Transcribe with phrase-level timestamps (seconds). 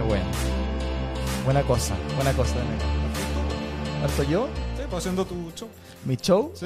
[0.00, 0.24] Qué bueno.
[1.44, 2.54] Buena cosa, buena cosa.
[4.02, 4.48] ¿Harto yo?
[4.78, 5.68] Sí, pues haciendo tu show.
[6.06, 6.52] ¿Mi show?
[6.54, 6.64] Sí.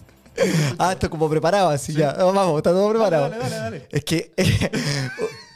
[0.78, 2.14] ah, esto como preparado, así ya.
[2.14, 3.28] Vamos, está todo preparado.
[3.28, 3.88] Dale, dale, dale.
[3.90, 4.70] Es que eh,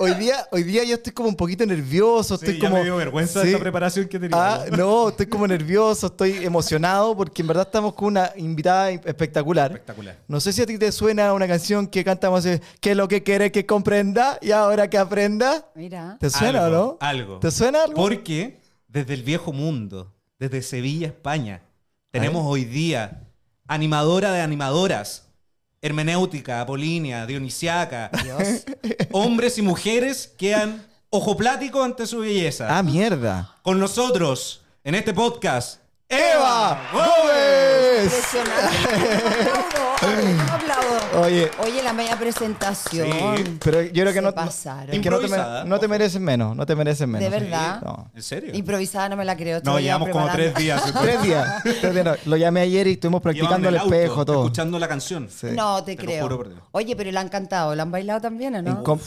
[0.01, 2.37] hoy, día, hoy día yo estoy como un poquito nervioso.
[2.37, 3.49] Sí, Estoy ya como, me dio vergüenza Sí.
[3.49, 4.55] esta preparación que tenía.
[4.55, 9.73] Ah, no, estoy como nervioso, estoy emocionado porque en verdad estamos con una invitada espectacular.
[9.73, 10.19] Espectacular.
[10.27, 12.47] No sé si a ti te suena una canción que cantamos,
[12.81, 15.67] que lo que quiere que comprenda y ahora que aprenda.
[15.75, 16.17] Mira.
[16.19, 16.99] ¿Te suena Algo, o no?
[17.01, 17.39] Algo.
[17.39, 17.95] ¿Te suena algo?
[17.95, 18.59] Porque
[18.89, 21.63] desde el viejo mundo, desde Sevilla, España,
[22.11, 23.23] tenemos hoy día
[23.69, 25.29] animadora de animadoras,
[25.83, 28.65] hermenéutica, apolínea, dionisiaca, Dios.
[29.13, 32.77] hombres y mujeres quedan ojopláticos ante su belleza.
[32.77, 33.57] Ah, mierda.
[33.63, 38.13] Con nosotros, en este podcast, ¡Eva Gómez.
[38.33, 38.45] Gómez!
[40.03, 41.23] Aplaudo.
[41.23, 43.07] Oye, Oye, la media presentación.
[43.37, 43.59] Sí.
[43.63, 44.95] pero yo creo que no, no- pasaron.
[44.95, 45.29] es que no te,
[45.67, 47.31] no te mereces menos, no te mereces menos.
[47.31, 47.83] ¿De verdad?
[47.83, 48.11] No.
[48.15, 48.55] ¿En serio?
[48.55, 49.61] Improvisada no me la creo.
[49.63, 50.83] No, llevamos como tres días.
[51.01, 51.63] Tres días.
[51.63, 52.15] tres días, no.
[52.25, 54.45] Lo llamé ayer y estuvimos practicando el espejo, todo.
[54.45, 55.29] Escuchando la canción.
[55.31, 55.49] Sí.
[55.53, 56.23] No, te Te lo creo.
[56.23, 56.61] juro por Dios.
[56.73, 58.83] Oye, pero la han cantado, la han bailado también, ¿o no?
[58.83, 59.01] Incom-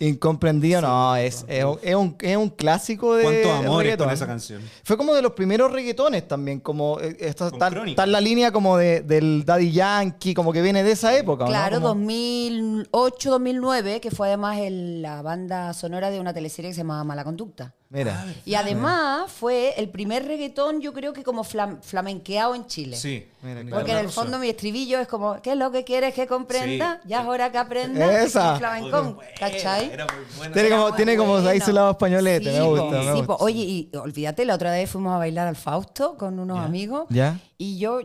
[0.00, 4.06] incomprendido, no, es, es, un- es un, es un clásico de ¿Cuántos amores reggaetón.
[4.06, 4.62] con esa canción?
[4.82, 8.02] Fue como de los primeros reggaetones también, como eh, tal, Crónica.
[8.02, 11.46] tal la línea como de, del Daddy Yankee, como que viene de esa época, ¿o
[11.46, 11.50] ¿no?
[11.52, 16.74] Claro, Como- 2008, 2009, que fue además el- la banda sonora de una teleserie que
[16.74, 17.74] se llamaba Mala Conducta.
[17.90, 18.24] Mira.
[18.44, 22.96] Y además fue el primer reggaetón, yo creo que como flam- flamenqueado en Chile.
[22.96, 23.26] Sí.
[23.42, 23.76] Mira, claro.
[23.76, 27.00] Porque en el fondo mi estribillo es como, ¿qué es lo que quieres que comprenda?
[27.02, 28.22] Sí, ya es hora que aprenda.
[28.22, 28.56] Esa.
[28.56, 29.90] Flamencón, ¿cachai?
[29.90, 30.52] Era muy buena.
[30.54, 31.64] Tiene como, tiene como ahí bueno.
[31.64, 32.84] su lado españolete, Sí, me gusta.
[32.84, 33.26] po, me sí, gusta.
[33.26, 33.36] po.
[33.40, 37.06] Oye, y olvídate, la otra vez fuimos a bailar al Fausto con unos amigos.
[37.08, 37.38] ¿Ya?
[37.56, 38.00] Y yo,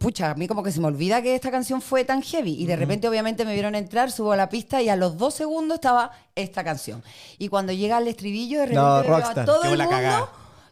[0.00, 2.54] pucha, a mí como que se me olvida que esta canción fue tan heavy.
[2.60, 5.34] Y de repente, obviamente, me vieron entrar, subo a la pista y a los dos
[5.34, 7.02] segundos estaba esta canción.
[7.38, 10.28] Y cuando llega el estribillo, de repente No, veo a todo Qué el mundo cagada.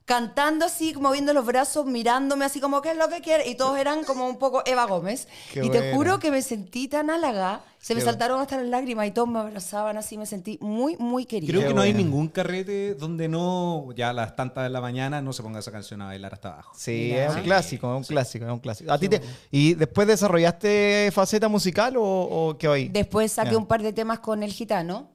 [0.06, 3.48] Cantando así, moviendo los brazos, mirándome así como, ¿qué es lo que quiere?
[3.48, 5.26] Y todos eran como un poco Eva Gómez.
[5.52, 5.96] Qué y te buena.
[5.96, 7.64] juro que me sentí tan halagada.
[7.80, 10.16] Se me Qué saltaron hasta las lágrimas y todos me abrazaban así.
[10.16, 11.52] Me sentí muy, muy querida.
[11.52, 15.20] Creo que no hay ningún carrete donde no, ya a las tantas de la mañana,
[15.20, 16.72] no se ponga esa canción a bailar hasta abajo.
[16.76, 18.92] Sí, es un clásico, es un clásico, es un clásico.
[18.92, 22.88] ¿A ti te- ¿Y después desarrollaste faceta musical o, o qué hoy?
[22.88, 23.58] Después saqué Ya.
[23.58, 25.10] un par de temas con el gitano,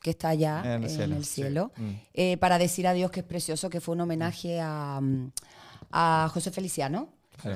[0.00, 1.82] que está allá En en el el cielo, sí.
[1.82, 2.00] Mm.
[2.14, 5.32] eh, para decir adiós, que es precioso, que fue un homenaje a, mm,
[5.92, 7.08] a José Feliciano.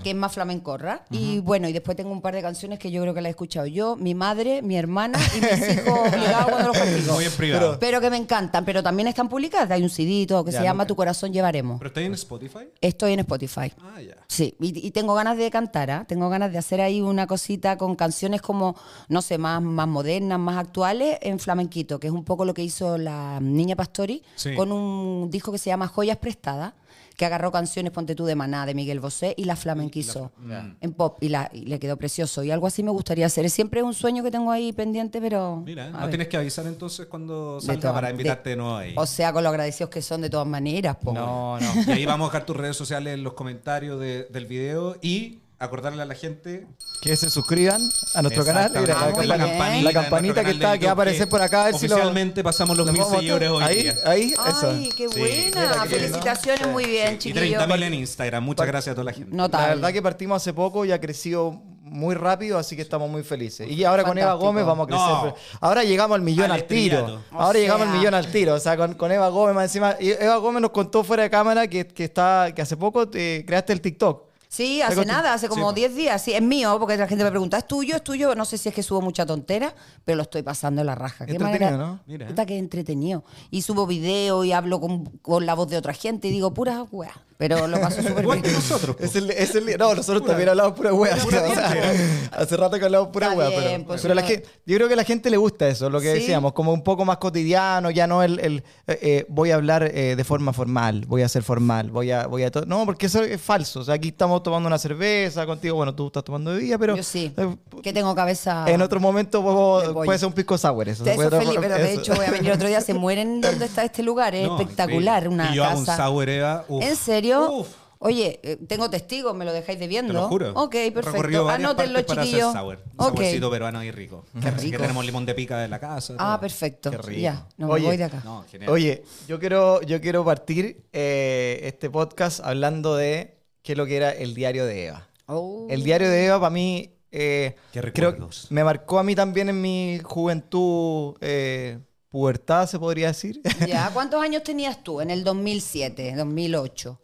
[0.02, 1.04] Que es más flamencorra.
[1.10, 3.30] Y bueno, y después tengo un par de canciones que yo creo que las he
[3.30, 7.14] escuchado yo, mi madre, mi hermana y mis hijos obligados cuando los castigo.
[7.14, 7.78] Muy en privado.
[7.78, 9.70] Pero que me encantan, pero también están publicadas.
[9.70, 10.88] Hay un CD y todo que Ya, se llama nunca.
[10.88, 11.78] Tu corazón llevaremos.
[11.78, 12.68] ¿Pero está ahí en Spotify?
[12.80, 13.72] Estoy en Spotify.
[13.80, 14.16] Ah, ya.
[14.28, 16.04] Sí, y, y tengo ganas de cantar, ¿ah?
[16.06, 18.76] tengo ganas de hacer ahí una cosita con canciones como,
[19.08, 22.62] no sé, más, más modernas, más actuales en flamenquito, que es un poco lo que
[22.62, 24.54] hizo la Niña Pastori Sí.
[24.54, 26.72] con un disco que se llama Joyas Prestadas,
[27.16, 30.32] que agarró canciones, ponte tú, de Maná, de Miguel Bosé, y la flamenquizó
[30.80, 32.42] en pop, y, la, y le quedó precioso.
[32.42, 33.44] Y algo así me gustaría hacer.
[33.44, 35.62] Es siempre un sueño que tengo ahí pendiente, pero...
[35.64, 36.08] Mira, no ver.
[36.10, 38.94] tienes que avisar entonces cuando salga todas- para de- invitarte de nuevo ahí.
[38.96, 41.12] O sea, con lo agradecidos que son de todas maneras, po.
[41.12, 41.72] No, no.
[41.86, 45.38] Y ahí vamos a dejar tus redes sociales en los comentarios de- del video y
[45.64, 46.66] acordarle a la gente
[47.00, 47.80] Que se suscriban
[48.14, 48.70] a nuestro canal.
[48.74, 51.62] Mira, Ah, la, campanita que está, que va a aparecer por acá.
[51.62, 53.94] A ver si lo, Oficialmente pasamos los lo mil seguidores hoy Ahí, día.
[54.04, 54.70] ahí, eso.
[54.70, 55.18] Ay, qué Sí.
[55.18, 55.84] buena.
[55.86, 57.62] Felicitaciones, muy bien, Y chiquillos.
[57.62, 58.44] 30.000 en Instagram.
[58.44, 59.34] Muchas gracias a toda la gente.
[59.34, 59.66] Notable.
[59.68, 63.22] La verdad que partimos hace poco y ha crecido muy rápido, así que estamos muy
[63.22, 63.70] felices.
[63.70, 64.32] Y ahora con Eva.
[64.34, 65.06] Gómez vamos a crecer.
[65.06, 65.34] No.
[65.60, 67.20] Ahora llegamos al millón Al al, tiro.
[67.32, 68.54] O Ahora llegamos al millón al tiro.
[68.54, 69.94] O sea, con, con Eva Gómez más encima.
[70.00, 73.44] y Eva Gómez nos contó fuera de cámara que, que, está, que hace poco te
[73.46, 74.33] creaste el TikTok.
[74.54, 75.74] Sí, hace nada, hace como Sí.
[75.76, 76.22] 10 días.
[76.22, 77.96] Sí, es mío, porque la gente me pregunta, ¿es tuyo?
[77.96, 78.34] ¿Es tuyo?
[78.36, 81.26] No sé si es que subo mucha tontera, pero lo estoy pasando en la raja.
[81.26, 82.00] Qué Entretenido, manera- ¿no?
[82.06, 82.26] Mira.
[82.28, 83.24] Puta, que entretenido.
[83.50, 86.84] Y subo video y hablo con, con la voz de otra gente y digo, pura
[86.92, 87.12] weá.
[87.36, 88.52] Pero lo paso súper Igual bien.
[88.54, 88.96] que nosotros.
[88.96, 89.02] po.
[89.04, 91.92] Es el, es el- no, nosotros también hablamos pura o sea,
[92.32, 95.04] hace rato que hablamos pura Pero, pues, pero la gente- yo creo que a la
[95.04, 96.20] gente le gusta eso, lo que Sí.
[96.20, 99.82] decíamos, como un poco más cotidiano, ya no el, el, eh, eh, voy a hablar
[99.92, 103.22] eh, de forma formal, voy a ser formal, voy a, voy a No, porque eso
[103.22, 103.80] es falso.
[103.80, 107.02] O sea, aquí estamos tomando una cerveza contigo, bueno, tú estás tomando bebida, pero Yo
[107.02, 108.64] sí, eh, que tengo cabeza...
[108.68, 109.92] en otro momento pollo.
[110.04, 110.88] puede ser un pisco sour.
[110.88, 112.80] Eso, Eso, puede- Felipe, pero de hecho voy a venir otro día.
[112.80, 114.34] Se mueren donde está este lugar.
[114.34, 115.28] Es No, espectacular.
[115.28, 116.04] Una y yo hago un casa.
[116.06, 116.64] sour, Eva.
[116.68, 116.82] uf.
[116.82, 117.23] ¿En serio?
[117.32, 117.68] Uf.
[118.00, 120.12] Oye, eh, tengo testigos, me lo dejáis debiendo.
[120.12, 120.52] Te lo juro.
[120.54, 121.48] Ok, perfecto.
[121.48, 122.52] Anótenlo, chiquillos.
[122.52, 122.78] sour.
[122.98, 123.16] Un Ok.
[123.16, 124.24] saborcito peruano y rico.
[124.42, 124.82] Qué Así que rico.
[124.82, 126.14] tenemos limón de pica de la casa.
[126.18, 126.40] Ah, todo.
[126.40, 126.90] perfecto.
[126.90, 127.20] Qué rico.
[127.22, 128.20] Ya, no Oye, me voy de acá.
[128.24, 128.44] No.
[128.68, 133.96] Oye, yo quiero, yo quiero partir eh, este podcast hablando de qué es lo que
[133.96, 135.08] era el diario de Eva.
[135.26, 135.66] Oh.
[135.70, 138.48] El diario de Eva para mí eh, Qué creo recuerdos.
[138.50, 141.78] me marcó a mí también en mi juventud eh,
[142.10, 143.40] pubertad, se podría decir.
[143.66, 147.00] Ya, ¿cuántos años tenías tú en el 2007, 2008?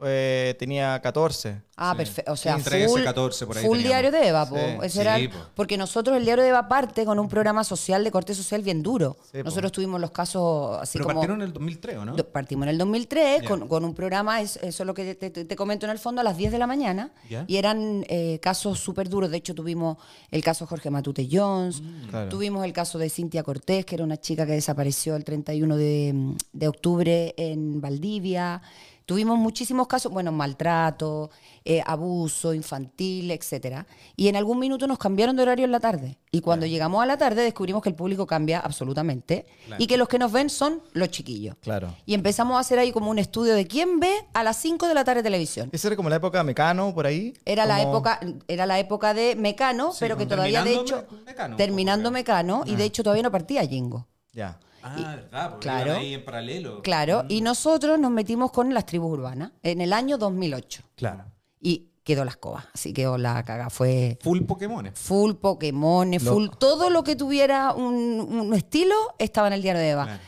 [0.00, 1.60] Eh, tenía 14.
[1.76, 2.32] Ah, perfecto.
[2.32, 3.88] O sea, 13, full, 14 por ahí full teníamos.
[4.02, 4.54] diario de Eva, po.
[4.56, 4.62] Sí.
[4.84, 5.38] Ese Sí, era- po.
[5.56, 8.82] porque nosotros el diario de Eva parte con un programa social de corte social bien
[8.82, 9.16] duro.
[9.32, 9.44] Sí, po.
[9.44, 11.14] nosotros tuvimos los casos así Pero como...
[11.20, 12.16] partieron en el 2003, ¿o no?
[12.16, 13.48] Partimos en el 2003 Ya.
[13.48, 15.98] con, con un programa, es- eso es lo que te, te- te comento en el
[15.98, 17.10] fondo, a las 10 de la mañana.
[17.28, 17.44] Ya.
[17.48, 19.30] Y eran eh, casos súper duros.
[19.32, 19.96] De hecho, tuvimos
[20.30, 22.28] el caso Jorge Matute Jones, Claro.
[22.28, 26.34] tuvimos el caso de Cintia Cortés, que era una chica que desapareció el 31 de,
[26.52, 28.62] de octubre en Valdivia.
[29.08, 31.30] Tuvimos muchísimos casos, bueno, maltrato,
[31.64, 33.86] eh, abuso infantil, etcétera.
[34.16, 36.18] Y en algún minuto nos cambiaron de horario en la tarde.
[36.30, 39.82] Y cuando llegamos a la tarde descubrimos que el público cambia absolutamente Claro.
[39.82, 41.56] y que los que nos ven son los chiquillos.
[41.62, 41.94] Claro.
[42.04, 44.92] Y empezamos a hacer ahí como un estudio de quién ve a las 5 de
[44.92, 45.70] la tarde televisión.
[45.72, 47.32] Esa era como la época Mecano, por ahí.
[47.46, 51.06] Era la época, era la época de Mecano, Sí, pero que todavía de terminando hecho
[51.16, 54.06] Me- Mecano, terminando Mecano y de hecho todavía no partía Jingo.
[54.34, 54.60] Ya.
[54.82, 55.94] Ah, verdad, porque claro.
[55.96, 56.82] ahí en paralelo.
[56.82, 57.26] Claro, Mm.
[57.30, 61.24] y nosotros nos metimos con las tribus urbanas en el año 2008 Claro.
[61.60, 64.90] y quedó la escoba, así quedó la caga, fue Full Pokémon.
[64.94, 69.80] full Pokémon, Lo- full todo lo que tuviera un, un estilo estaba en el diario
[69.82, 70.04] de Eva.
[70.04, 70.22] Claro.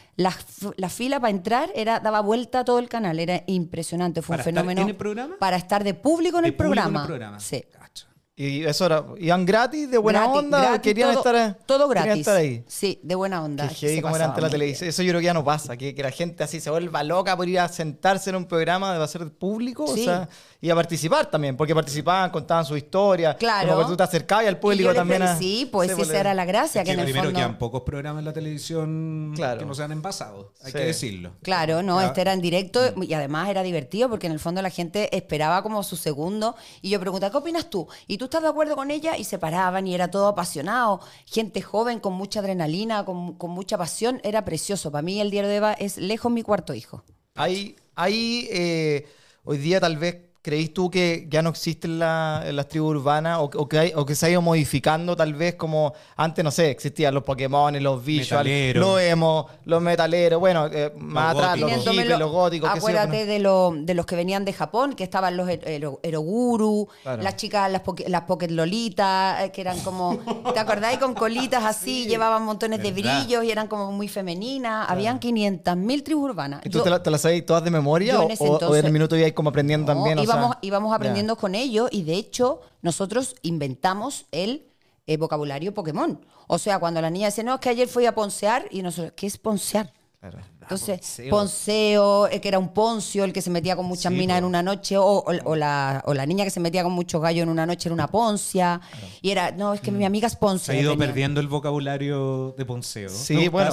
[0.77, 4.43] La, fila para entrar era daba vuelta a todo el canal, era impresionante, fue ¿Para
[4.43, 5.37] un estar fenómeno en el programa?
[5.39, 7.07] para estar de público en, De el, público en el programa.
[7.07, 7.41] programa.
[7.41, 7.65] Sí.
[7.73, 8.07] Cacho.
[8.43, 12.05] Y eso era, iban gratis, de buena Gratis, onda, gratis, querían todo, estar todo querían
[12.07, 12.21] gratis.
[12.27, 12.65] estar ahí.
[12.67, 13.69] Sí, de buena onda.
[13.69, 14.89] Que heavy como era ante la televisión.
[14.89, 17.37] Eso yo creo que ya no pasa, que, que la gente así se vuelva loca
[17.37, 20.01] por ir a sentarse en un programa de hacer público, Sí.
[20.01, 20.29] o sea,
[20.63, 23.35] y a participar también, porque participaban, contaban su historia.
[23.37, 23.69] Claro.
[23.75, 25.23] Como que tú te acercabas al Y público yo les también.
[25.23, 27.39] a- sí, pues Sí, esa era la gracia, Es que que en el primero fondo...
[27.39, 29.59] quedan pocos programas en la televisión Claro.
[29.61, 30.53] que no se han envasado.
[30.63, 30.79] Hay Sí.
[30.79, 31.33] que decirlo.
[31.43, 34.71] Claro, no, este era en directo y además era divertido porque en el fondo la
[34.71, 37.87] gente esperaba como su segundo y yo preguntaba, ¿qué opinas tú?
[38.07, 39.19] ¿Y tú estás de acuerdo con ella?
[39.19, 43.77] Y se paraban y era todo apasionado, gente joven con mucha adrenalina, con, con mucha
[43.77, 44.93] pasión, era precioso.
[44.93, 47.03] Para mí el diario de Eva es lejos mi cuarto hijo.
[47.35, 49.09] Hay, hay eh,
[49.43, 53.51] hoy día tal vez creís tú que ya no existen la- las tribus urbanas o,
[53.55, 56.71] o que hay- o que se ha ido modificando tal vez como antes, no sé,
[56.71, 58.81] existían los Pokémon, los visual, Metaleros.
[58.87, 61.71] los emo, los metaleros, bueno, eh, más atrás, los góticos.
[61.71, 64.45] Viniéndome hippies, lo- los góticos, qué sé yo, Acuérdate de, lo- de los que venían
[64.47, 67.23] de Japón, que estaban los ero- ero- eroguru, Claro.
[67.23, 70.19] las chicas, las, poque- las pocket lolitas, eh, que eran como,
[70.55, 70.99] ¿te acordáis?
[70.99, 73.25] Con colitas así, llevaban montones de ¿Verdad?
[73.25, 74.89] brillos y eran como muy femeninas.
[74.89, 76.63] Habían 500.000 tribus urbanas.
[76.65, 78.93] ¿Y tú Yo- te, la- te las sabéis todas de memoria o, en o- el
[78.93, 80.19] minuto ibais como aprendiendo No, también?
[80.63, 84.67] Íbamos, aprendiendo con ellos y de hecho nosotros inventamos el
[85.07, 86.25] eh, vocabulario Pokémon.
[86.47, 89.13] O sea, cuando la niña dice, no, es que ayer fui a poncear y nosotros,
[89.17, 89.93] ¿qué es poncear?
[90.21, 90.39] Claro.
[90.63, 91.31] Entonces, ponceo.
[91.31, 94.45] Ponceo, eh, que era un poncio, el que se metía con muchas Sí, minas en
[94.45, 97.43] una noche, o, o- o la, o la niña que se metía con muchos gallos
[97.43, 98.81] en una noche era una poncia.
[99.23, 100.73] Y era, no, es que mi amiga es Se poncia.
[100.75, 101.07] ha ido tenía.
[101.07, 103.09] perdiendo el vocabulario de Ponceo.
[103.09, 103.71] Sí, bueno.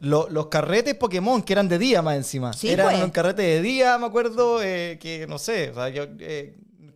[0.00, 2.52] Lo- los carretes Pokémon, que eran de día más encima.
[2.52, 3.02] Sí, eran pues.
[3.04, 6.04] un carrete de día, me acuerdo, eh, que no sé, o sea, yo...
[6.20, 6.54] eh,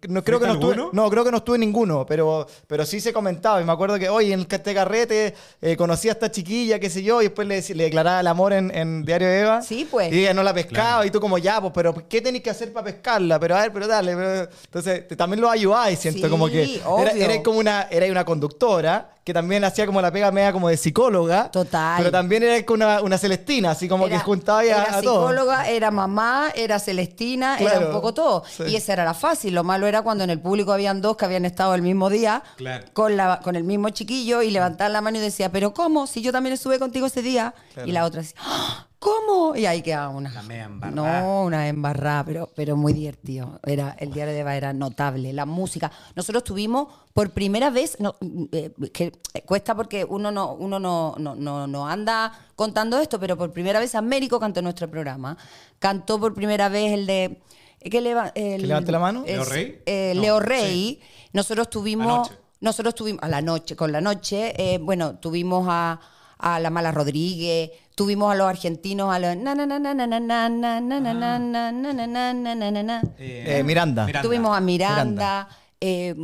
[0.09, 2.85] no, creo que no ¿Fuiste estuve, no, creo que no estuve en ninguno, pero, pero
[2.87, 3.61] sí se comentaba.
[3.61, 6.89] Y me acuerdo que, oye, en el este carrete eh, conocí a esta chiquilla, qué
[6.91, 9.63] sé yo, y después le, le declaraba el amor en, en Diario de Eva.
[9.63, 10.13] Sí, pues.
[10.13, 11.05] Y ella no la pescaba, Claro.
[11.07, 13.39] y tú como, ya, pues, pero ¿qué tenéis que hacer para pescarla?
[13.41, 14.15] Pero a ver, pero dale.
[14.15, 16.77] pero- Entonces, te- también lo ayudáis, siento Sí, como que...
[16.77, 17.09] Era, obvio.
[17.25, 20.77] era como una, era una conductora que también hacía como la pega media como de
[20.77, 21.51] psicóloga.
[21.51, 21.97] Total.
[21.99, 25.03] Pero también era como una, una Celestina, así como Era- que juntaba a, era a
[25.03, 25.31] todos.
[25.31, 28.45] psicóloga, era mamá, era Celestina, era un poco todo.
[28.47, 28.65] sí.
[28.69, 29.55] Y esa era la fácil.
[29.55, 32.43] Lo malo era cuando en el público habían dos que habían estado el mismo día
[32.57, 32.85] Claro.
[32.93, 36.07] con, la, con el mismo chiquillo y levantaban la mano y decía, ¿pero cómo?
[36.07, 37.55] Si yo también estuve contigo ese día.
[37.73, 37.89] Claro.
[37.89, 38.87] Y la otra decía, "¡Ah!
[39.05, 39.55] ¿Cómo?
[39.55, 40.31] Y ahí quedaba una.
[40.33, 41.21] La media embarrada.
[41.21, 43.61] No, una embarrada, pero, pero muy divertido.
[43.65, 45.33] Era, el diario de Eva era notable.
[45.33, 45.93] La música.
[46.17, 48.17] Nosotros tuvimos por primera vez, no,
[48.53, 49.13] eh, que
[49.47, 53.79] cuesta porque uno no, uno no, no, no, no anda contando esto, pero por primera
[53.79, 55.37] vez Américo cantó en nuestro programa.
[55.79, 57.41] Cantó por primera vez el de.
[57.81, 59.25] Que, leva- el- ¿Que levante la mano?
[59.27, 59.83] es- ¿Leo Rey?
[59.85, 61.01] eh, No, Leo Rey.
[61.35, 62.07] Nosotros tuvimos.
[62.07, 62.33] Anoche.
[62.61, 63.23] Nosotros tuvimos.
[63.23, 64.55] A la noche, con la noche.
[64.57, 66.01] eh, bueno, tuvimos a,
[66.39, 67.71] a la Mala Rodríguez.
[67.95, 69.37] Tuvimos a los argentinos, a los.
[69.37, 72.55] Na, na, na, na, na, na, na, na, na, na, na, na, na, na, na,
[72.55, 73.03] na, na, na.
[73.19, 74.07] Eh, Miranda.
[74.21, 75.49] Tuvimos a Miranda,
[75.81, 76.15] eh,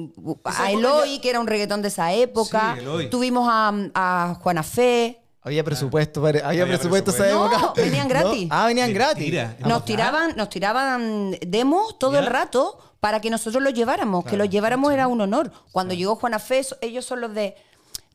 [0.45, 2.77] a Eloy, que era un reggaetón de esa época.
[2.77, 3.07] Sí.
[3.09, 5.21] Tuvimos a, a Juana Fe.
[5.43, 7.59] Había presupuesto, había, Había presupuesto esa época.
[7.59, 8.49] No, venían gratis.
[8.51, 9.35] Ah, venían gratis.
[9.39, 12.19] Ah, Nos tiraban, nos tiraban demos todo ¿Ya?
[12.19, 14.25] el rato para que nosotros los lleváramos.
[14.25, 15.53] que los lleváramos era un honor.
[15.73, 17.55] Cuando llegó Juana Fe, ellos son los de.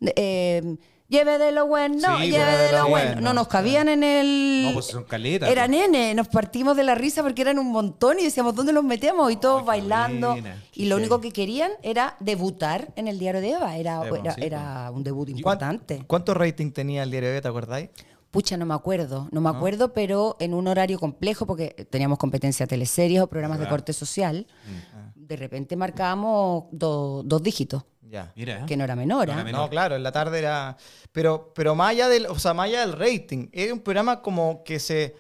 [0.02, 3.06] de, eh, lleve de lo bueno, Sí, lleve pues, de lo sí, bueno.
[3.08, 4.64] bueno, No nos cabían en el.
[4.66, 5.72] No, pues son caletas, Era pues.
[5.72, 9.32] nene, nos partimos de la risa porque eran un montón y decíamos, ¿dónde los metemos?
[9.32, 10.32] Y todos bailando.
[10.32, 13.78] buena, y lo único que querían era debutar en el diario de Eva.
[13.78, 16.04] Era, Sí, pues, era, era un debut ¿Cuán- importante.
[16.08, 17.90] ¿Cuánto rating tenía el diario de ¿te acordáis?
[18.32, 22.68] Pucha, no me acuerdo, no me acuerdo, pero en un horario complejo, porque teníamos competencia
[22.68, 25.26] teleseries o programas de corte social, Mm.
[25.26, 27.84] de repente marcábamos do- dos dígitos,
[28.16, 28.32] Ya.
[28.36, 28.66] Mira.
[28.66, 29.28] que no era menor.
[29.28, 29.62] No era menor.
[29.62, 30.78] No, claro, en la tarde era.
[31.12, 34.64] Pero, pero más allá del, o sea, más allá del rating, era un programa como
[34.64, 35.16] que se,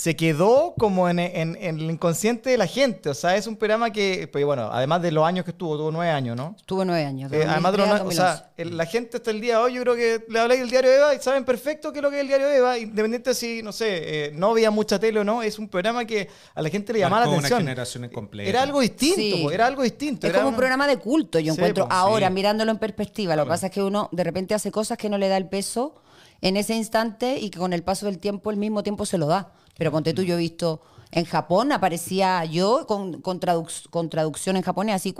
[0.00, 3.10] se quedó como en, en- en el inconsciente de la gente.
[3.10, 5.90] O sea, es un programa que, pues bueno, además de los años que estuvo, tuvo
[5.90, 6.54] nueve años, ¿no?
[6.58, 7.30] Estuvo nueve años.
[7.30, 8.38] de Eh, además de los 2003 a nueve- o 2011.
[8.38, 10.70] sea, el- la gente hasta el día de hoy, yo creo que le habláis del
[10.70, 13.62] diario Eva y saben perfecto qué es lo que es el diario Eva, independiente si,
[13.62, 13.88] no sé,
[14.28, 17.00] eh, no veía mucha tele o no, es un programa que a la gente le
[17.00, 17.60] llamaba Marcó la una atención.
[17.68, 18.48] generación completa.
[18.48, 19.40] Era algo distinto, Sí.
[19.42, 20.26] po, era algo distinto.
[20.26, 22.32] Es era como un una- programa de culto, yo Sí, encuentro pues, ahora, sí.
[22.32, 23.36] mirándolo en perspectiva.
[23.36, 25.46] Lo que pasa es que uno de repente hace cosas que no le da el
[25.50, 25.94] peso
[26.40, 29.26] en ese instante y que con el paso del tiempo, el mismo tiempo se lo
[29.26, 29.52] da.
[29.80, 34.56] Pero ponte tú, yo he visto en Japón, aparecía yo con, con, traduc- con traducción
[34.56, 35.14] en japonés, así,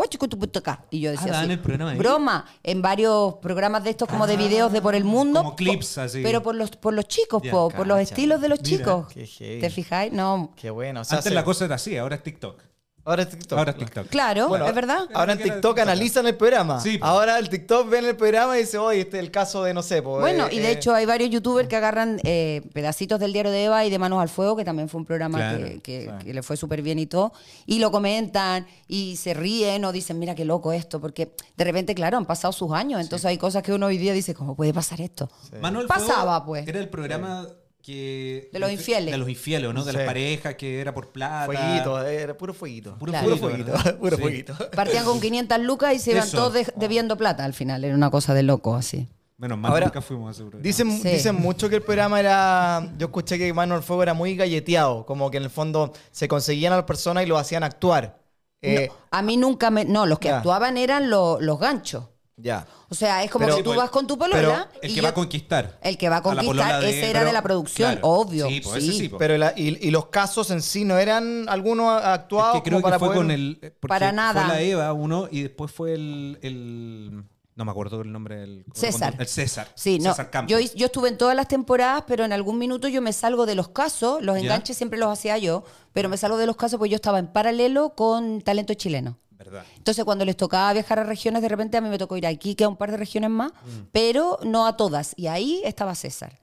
[0.90, 1.96] y yo decía Ah, daban así, el programa ahí.
[1.98, 5.40] broma, en varios programas de estos como de videos de por el mundo.
[5.42, 6.22] como clips así.
[6.22, 9.06] Pero por los, por los chicos, po, por los estilos de los Mira, chicos.
[9.38, 10.12] ¿Te fijáis?
[10.12, 10.52] No.
[10.56, 11.00] Qué bueno.
[11.00, 12.60] O sea, Antes la cosa era así, ahora es TikTok.
[13.04, 13.58] Ahora es TikTok.
[13.58, 14.06] Ahora es TikTok.
[14.08, 15.08] Claro, Bueno, es verdad.
[15.14, 16.80] Ahora en TikTok analizan el programa.
[16.80, 16.98] Sí.
[17.02, 19.82] Ahora el TikTok ven el programa y dice, oye, este es el caso de, no
[19.82, 23.32] sé, Bueno, eh, y de eh, hecho hay varios youtubers que agarran eh, pedacitos del
[23.32, 25.80] diario de Eva y de Manos al Fuego, que también fue un programa Claro, que,
[25.80, 26.24] que- claro.
[26.24, 27.32] que le fue súper bien y todo,
[27.66, 31.94] y lo comentan y se ríen o dicen, mira qué loco esto, porque de repente,
[31.94, 34.74] claro, han pasado sus años, entonces hay cosas que uno hoy día dice, ¿cómo puede
[34.74, 35.30] pasar esto?
[35.60, 36.68] Manuel Pasaba, Fuego pues.
[36.68, 37.46] Era el programa
[37.82, 38.48] que...
[38.52, 39.10] De los infieles.
[39.12, 39.84] De los infieles, ¿no?
[39.84, 39.96] De Sí.
[39.98, 41.46] las parejas, que era por plata.
[41.46, 42.96] Fueguito, era puro fueguito.
[42.98, 43.26] Puro Claro.
[43.28, 44.22] Puro fueguito, puro Sí.
[44.22, 44.54] fueguito.
[44.74, 46.36] Partían con 500 lucas y se iban Eso.
[46.36, 49.08] todos de- debiendo plata al final, era una cosa de loco así.
[49.38, 50.62] Menos mal Ahora, nunca fuimos a ese programa.
[50.62, 51.08] Dicen, Sí.
[51.08, 52.92] dicen mucho que el programa era.
[52.98, 56.74] Yo escuché que Manuel Fuego era muy galleteado, como que en el fondo se conseguían
[56.74, 58.20] a las personas y lo hacían actuar.
[58.60, 59.86] Eh, No, a mí nunca me...
[59.86, 60.36] No, los que Ya.
[60.36, 62.04] actuaban eran lo- los ganchos.
[62.42, 62.66] Ya.
[62.88, 64.68] O sea, es como Pero- que tú Sí, pues, vas con tu polola...
[64.82, 65.78] El y que yo- va a conquistar.
[65.82, 68.06] El que va a conquistar, ese era pero- de la producción, claro.
[68.08, 68.48] obvio.
[68.48, 69.08] Sí, pues ese sí.
[69.08, 69.18] pues.
[69.18, 72.78] Pero la- y, y los casos en sí no eran algunos actuados Es que creo
[72.80, 73.58] como para que fue poder- con el.
[73.62, 74.44] eh, Para nada.
[74.46, 76.38] Fue la Eva uno y después fue el.
[76.42, 77.24] el-
[77.56, 78.64] no me acuerdo el nombre del.
[78.72, 79.14] César.
[79.18, 79.68] El César.
[79.74, 80.10] Sí, no.
[80.10, 80.72] César Campos.
[80.74, 83.68] Yo, estuve en todas las temporadas, pero en algún minuto yo me salgo de los
[83.68, 84.22] casos.
[84.22, 84.42] Los ¿Ya?
[84.42, 87.26] enganches siempre los hacía yo, pero me salgo de los casos porque yo estaba en
[87.26, 89.18] paralelo con talento chileno.
[89.44, 89.64] ¿Verdad?
[89.78, 92.54] Entonces, cuando les tocaba viajar a regiones, de repente a mí me tocó ir aquí,
[92.54, 93.86] que a un par de regiones más, Mm.
[93.90, 95.14] pero no a todas.
[95.16, 96.38] Y ahí estaba César.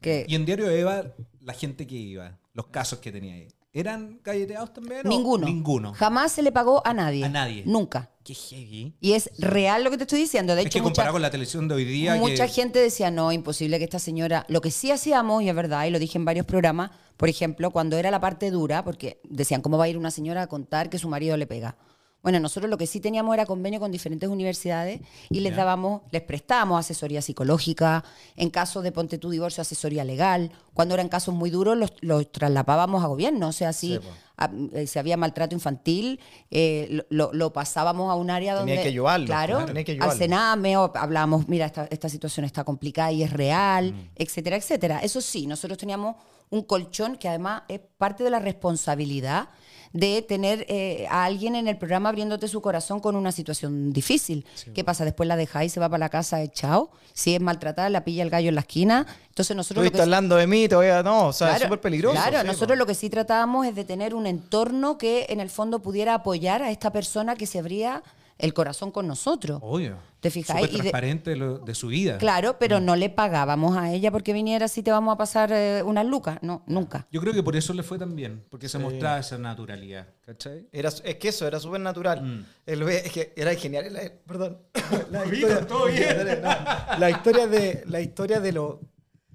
[0.00, 1.04] Que Y en Diario Eva,
[1.40, 5.02] la gente que iba, los casos que tenía ahí, ¿eran galleteados también?
[5.04, 5.46] ninguno.
[5.46, 5.92] Ninguno.
[5.94, 7.24] Jamás se le pagó a nadie.
[7.24, 7.62] A nadie.
[7.64, 8.10] Nunca.
[8.24, 8.94] Qué heavy.
[9.00, 10.54] Y es real lo que te estoy diciendo.
[10.56, 12.16] De Es hecho, que mucha- comparado con la televisión de hoy día.
[12.16, 14.44] Mucha que- gente decía, no, imposible que esta señora...
[14.48, 17.70] Lo que sí hacíamos, y es verdad, y lo dije en varios programas, por ejemplo,
[17.70, 20.90] cuando era la parte dura, porque decían, ¿cómo va a ir una señora a contar
[20.90, 21.76] que su marido le pega?
[22.24, 25.00] Bueno, nosotros lo que sí teníamos era convenio con diferentes universidades
[25.30, 28.02] y les dábamos, les prestábamos asesoría psicológica,
[28.34, 30.50] en caso de ponte tu divorcio, asesoría legal.
[30.72, 33.48] Cuando eran casos muy duros, los, los trasladábamos a gobierno.
[33.48, 34.00] O sea, si,
[34.38, 36.18] a- eh, si había maltrato infantil,
[36.50, 38.72] eh, lo, pasábamos a un área donde.
[38.72, 40.16] Tenía que ayudarlo, Claro, claro, tenía que al.
[40.16, 44.08] Sename, o hablábamos, mira, esta, esta situación está complicada y es real, Mm.
[44.16, 44.98] etcétera, etcétera.
[45.00, 46.16] Eso sí, nosotros teníamos
[46.50, 49.48] un colchón que además es parte de la responsabilidad
[49.94, 54.44] de tener eh, a alguien en el programa abriéndote su corazón con una situación difícil.
[54.74, 55.04] ¿Qué pasa?
[55.04, 56.90] Después la dejáis, se va para la casa echado.
[57.12, 59.06] Si es maltratada, la pilla el gallo en la esquina.
[59.28, 59.84] Entonces nosotros...
[59.84, 61.04] lo Estuviste hablando de mí, te voy a.
[61.04, 62.16] No, o sea, es Claro, súper peligroso.
[62.16, 65.48] Claro, sí, nosotros lo que sí tratábamos es de tener un entorno que en el
[65.48, 68.02] fondo pudiera apoyar a esta persona que se abría
[68.38, 69.60] el corazón con nosotros.
[69.62, 69.96] Obvio.
[70.24, 70.64] ¿Te fijáis?
[70.66, 72.16] Súper transparente de, lo- de su vida.
[72.16, 72.84] Claro, pero Mm.
[72.86, 76.38] no le pagábamos a ella porque viniera si te vamos a pasar eh, unas lucas.
[76.40, 77.06] No, nunca.
[77.12, 80.06] Yo creo que por eso le fue tan bien, porque se mostraba esa naturalidad.
[80.24, 80.66] ¿Cachai?
[80.72, 82.22] Era, es que eso, era súper natural.
[82.22, 82.46] Mm.
[82.64, 83.92] El- es que era genial.
[83.92, 84.58] la- perdón.
[85.10, 85.66] La historia,
[86.42, 88.80] no, la historia de la historia de lo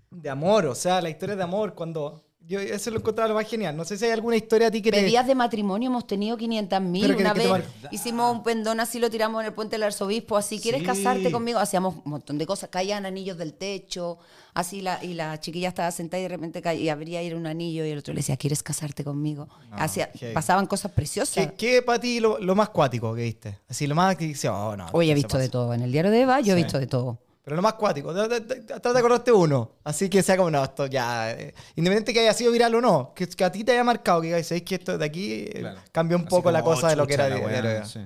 [0.10, 3.48] de amor, o sea, la historia de amor cuando yo eso lo encontraba lo más
[3.48, 3.78] genial.
[3.78, 6.36] No sé si hay alguna historia a ti que te Pedidas de matrimonio hemos tenido
[6.36, 7.16] 500 mil.
[7.16, 7.48] Una vez
[7.92, 10.36] hicimos un pendón así, lo tiramos en el puente del arzobispo.
[10.36, 10.88] Así, ¿quieres Sí.
[10.88, 11.60] casarte conmigo?
[11.60, 12.70] Hacíamos un montón de cosas.
[12.72, 14.18] Caían anillos del techo.
[14.56, 17.46] Así, la, y la chiquilla estaba sentada y de repente caía, y abría ir un
[17.46, 19.48] anillo y el otro le decía, ¿quieres casarte conmigo?
[19.72, 20.34] Hacía- heavy.
[20.34, 21.46] pasaban cosas preciosas.
[21.52, 23.60] ¿Qué, qué para ti lo, lo más cuático que viste?
[23.70, 24.88] Así lo más que dice, oh, no.
[24.92, 25.72] Hoy he visto de todo.
[25.76, 27.20] En el diario de Eva yo he visto de todo.
[27.44, 29.72] Pero lo más cuático, trata de- acordarte uno.
[29.84, 31.32] Así que sea como, no, esto ya.
[31.32, 34.22] eh, independiente que haya sido viral o no, que, que a ti te haya marcado,
[34.22, 35.80] que sabéis que esto de aquí eh, Claro.
[35.92, 37.80] cambió un Así poco la como, cosa de lo que era la de- weá, de-
[37.80, 38.00] de- sí.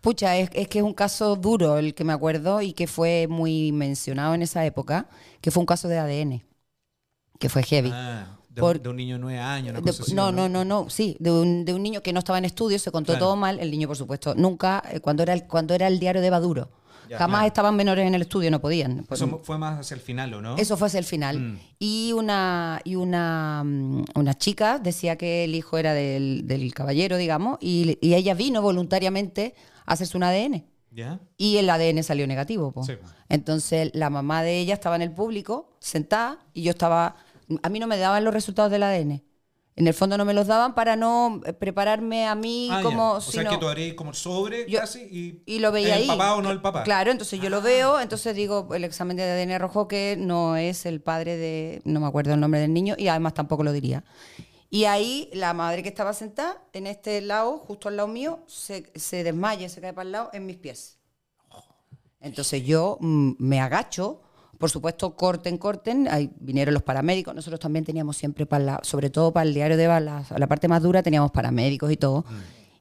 [0.00, 3.26] Pucha, es, es que es un caso duro el que me acuerdo y que fue
[3.28, 5.08] muy mencionado en esa época,
[5.42, 6.46] que fue un caso de ADN,
[7.38, 7.90] que fue heavy.
[7.92, 10.32] Ah, de, Por- un, de un niño de nueve años, una De- cosa así, no,
[10.32, 12.90] no, no, no, sí, de un, de un niño que no estaba en estudio, se
[12.90, 13.26] contó Claro.
[13.26, 16.22] todo mal, el niño por supuesto nunca, eh, cuando era el, cuando era el diario
[16.22, 16.70] de Baduro,
[17.16, 19.04] Jamás estaban menores en el estudio, no podían.
[19.04, 20.56] Por- Eso fue más hacia el final, ¿o no?
[20.56, 21.38] eso fue hacia el final.
[21.38, 21.58] Mm.
[21.78, 27.16] Y una y una, mm, una chica decía que el hijo era del, del caballero,
[27.16, 30.64] digamos, y, y ella vino voluntariamente a hacerse un ADN.
[30.90, 31.20] ¿Ya?
[31.36, 32.72] Y el ADN salió negativo.
[32.86, 32.94] Sí.
[33.28, 37.16] Entonces la mamá de ella estaba en el público, sentada, y yo estaba...
[37.62, 39.22] A mí no me daban los resultados del ADN.
[39.78, 42.82] En el fondo no me los daban para no eh, prepararme a mí Ah, ya.
[42.82, 43.12] como...
[43.12, 46.02] O sea que tú harías como el sobre Yo- casi y, y lo veía ¿el
[46.02, 46.06] ahí.
[46.08, 46.82] papá o no el papá.
[46.82, 50.86] Claro, entonces yo lo veo, entonces digo, el examen de ADN arrojó que no es
[50.86, 54.02] el padre de, no me acuerdo el nombre del niño, y además tampoco lo diría.
[54.70, 58.90] Y ahí la madre que estaba sentada en este lado, justo al lado mío, se,
[58.94, 60.98] se desmaya, se cae para el lado en mis pies.
[62.20, 64.22] Entonces yo mm, me agacho,
[64.58, 69.10] por supuesto, corten, corten, ahí vinieron los paramédicos, nosotros también teníamos siempre, para la, sobre
[69.10, 72.24] todo para el diario de balas, la parte más dura teníamos paramédicos y todo,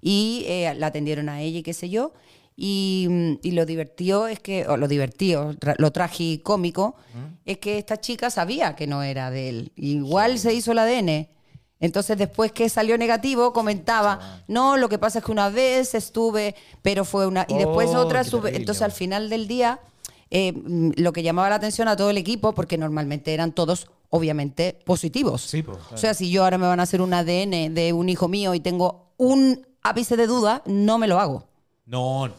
[0.01, 2.13] y eh, la atendieron a ella y qué sé yo,
[2.57, 6.95] y, mm, y lo divertido es que, o lo divertido, lo tragicómico,
[7.45, 11.29] es que esta chica sabía que no era de él, igual se hizo el ADN.
[11.81, 16.55] Entonces, después que salió negativo, comentaba, no, lo que pasa es que una vez estuve,
[16.81, 17.45] pero fue una...
[17.49, 18.43] Y después Oh, otra sube.
[18.43, 19.81] terrible, Entonces, al final del día,
[20.29, 23.87] eh, mm, lo que llamaba la atención a todo el equipo, porque normalmente eran todos,
[24.09, 25.41] obviamente, positivos.
[25.41, 25.77] Sí, po.
[25.91, 28.53] O sea, si yo ahora me van a hacer un ADN de un hijo mío
[28.53, 31.47] y tengo un ápice de duda, no me lo hago.
[31.85, 32.29] No,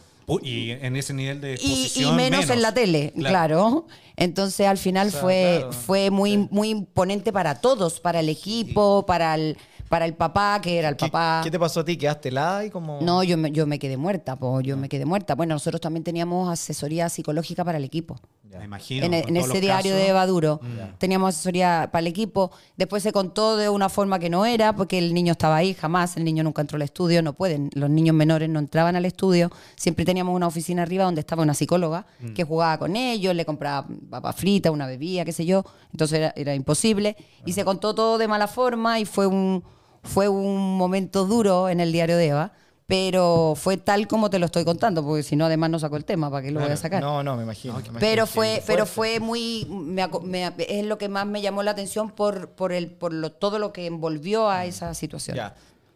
[0.41, 3.87] y en ese nivel de Y, exposición y menos, en la tele, claro.
[4.17, 5.71] Entonces al final sea, fue, claro.
[5.71, 9.57] fue muy, muy imponente para todos, para el equipo, para el,
[9.89, 11.41] para el papá, que era el ¿Qué, papá.
[11.43, 11.97] qué te pasó a ti?
[11.97, 12.99] ¿Quedaste helada y como...?
[13.01, 15.35] No, yo me, yo me quedé muerta, po, yo me quedé muerta.
[15.35, 18.19] Bueno, nosotros también teníamos asesoría psicológica para el equipo.
[18.57, 19.05] Me imagino.
[19.05, 20.03] en, e- en ese diario casos.
[20.05, 20.59] de Eva Duro
[20.97, 22.49] teníamos asesoría para el equipo.
[22.75, 26.17] Después se contó de una forma que no era, porque el niño estaba ahí, jamás.
[26.17, 27.69] El niño nunca entró al estudio, no pueden.
[27.73, 29.51] Los niños menores no entraban al estudio.
[29.75, 33.85] Siempre teníamos una oficina arriba donde estaba una psicóloga que jugaba con ellos, le compraba
[34.09, 35.63] papas fritas, una bebida, qué sé yo.
[35.91, 37.15] Entonces era, era imposible.
[37.45, 39.63] Y se contó todo de mala forma y fue un,
[40.07, 42.51] fue un momento duro en el diario de Eva.
[42.89, 46.05] Pero fue tal como te lo estoy contando, porque si no, además no saco el
[46.05, 47.01] tema, ¿para qué lo voy a sacar?
[47.03, 47.73] No, no, me imagino.
[47.73, 47.99] me imagino.
[47.99, 52.11] Pero fue, pero fue muy, me me- es lo que más me llamó la atención
[52.11, 55.35] por, por el, por lo, todo lo que envolvió a esa situación.
[55.35, 55.53] Ya.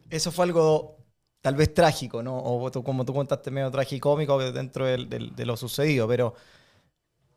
[0.09, 0.97] Eso fue algo
[1.39, 2.37] tal vez trágico, ¿no?
[2.37, 6.33] O tú- como tú contaste, medio tragicómico dentro del- del- de, lo sucedido, pero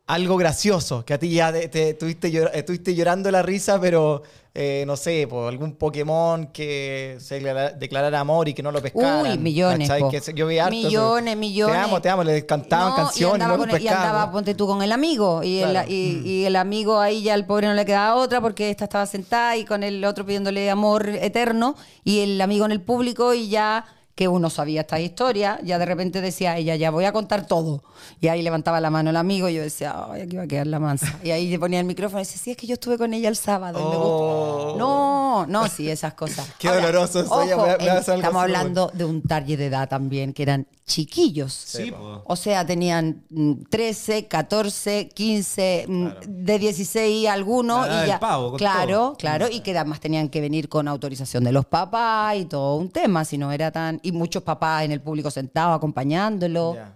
[0.07, 4.21] algo gracioso, que a ti ya te, te- estuviste, llor- estuviste llorando la risa, pero
[4.53, 8.81] eh, no sé, por algún Pokémon que se declara- declarara amor y que no lo
[8.81, 9.31] pescaran.
[9.31, 9.89] Uy, millones,
[10.35, 10.75] yo vi harto.
[10.75, 11.75] Millones, millones.
[11.75, 13.41] Te amo, te amo, le cantaban No, canciones y
[13.87, 15.41] andaba, con y ponte tú con el amigo.
[15.43, 16.25] Y, el, y, Mm.
[16.27, 19.57] y el amigo ahí ya al pobre no le quedaba otra porque esta estaba sentada
[19.57, 21.75] y con el otro pidiéndole amor eterno.
[22.03, 25.85] Y el amigo en el público y ya que uno sabía esta historia, ya de
[25.85, 27.83] repente decía ella, ya voy a contar todo.
[28.21, 30.67] Y ahí levantaba la mano el amigo y yo decía, ay, aquí va a quedar
[30.67, 31.19] la mansa.
[31.21, 33.27] Y ahí le ponía el micrófono y decía, sí, es que yo estuve con ella
[33.27, 33.77] el sábado.
[33.79, 34.63] y me Oh.
[34.69, 34.77] gustó".
[34.77, 36.47] No, no, sí, esas cosas.
[36.59, 37.45] Qué doloroso ojo, me-
[37.77, 41.51] me en- algo estamos hablando de un target de edad también, que eran chiquillos.
[41.53, 41.91] Sí.
[42.25, 47.87] O sea, tenían mm, 13, 14, 15, mm, de 16 algunos.
[47.87, 49.15] La y ya, pavo, claro, todo.
[49.17, 49.47] claro.
[49.51, 53.25] Y que además tenían que venir con autorización de los papás y todo un tema,
[53.25, 53.99] si no era tan.
[54.05, 56.75] Y muchos papás en el público sentados acompañándolo.
[56.75, 56.95] Ya.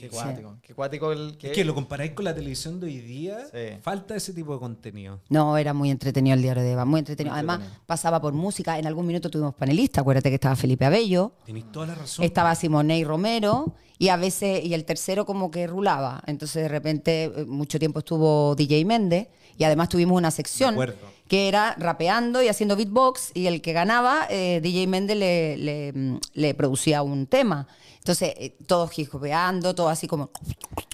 [0.00, 0.56] Qué cuático.
[0.62, 1.48] Qué cuático el que...
[1.48, 3.76] Es que lo comparáis con la televisión de hoy día, Sí.
[3.82, 5.20] falta ese tipo de contenido.
[5.28, 7.34] No, era muy entretenido el diario de Eva, muy entretenido.
[7.34, 8.78] Además, pasaba por música.
[8.78, 10.00] En algún minuto tuvimos panelistas.
[10.00, 11.32] Acuérdate que estaba Felipe Abello.
[11.44, 12.24] Tenéis toda la razón.
[12.24, 16.22] Estaba Simonei Romero y a veces, y el tercero como que rulaba.
[16.26, 20.76] Entonces de repente eh, mucho tiempo estuvo DJ Méndez y además tuvimos una sección
[21.28, 25.92] que era rapeando y haciendo beatbox y el que ganaba, eh, DJ Méndez le, le,
[25.92, 27.66] mm, le producía un tema.
[28.06, 30.30] Entonces eh, todos jijopeando, todo así como...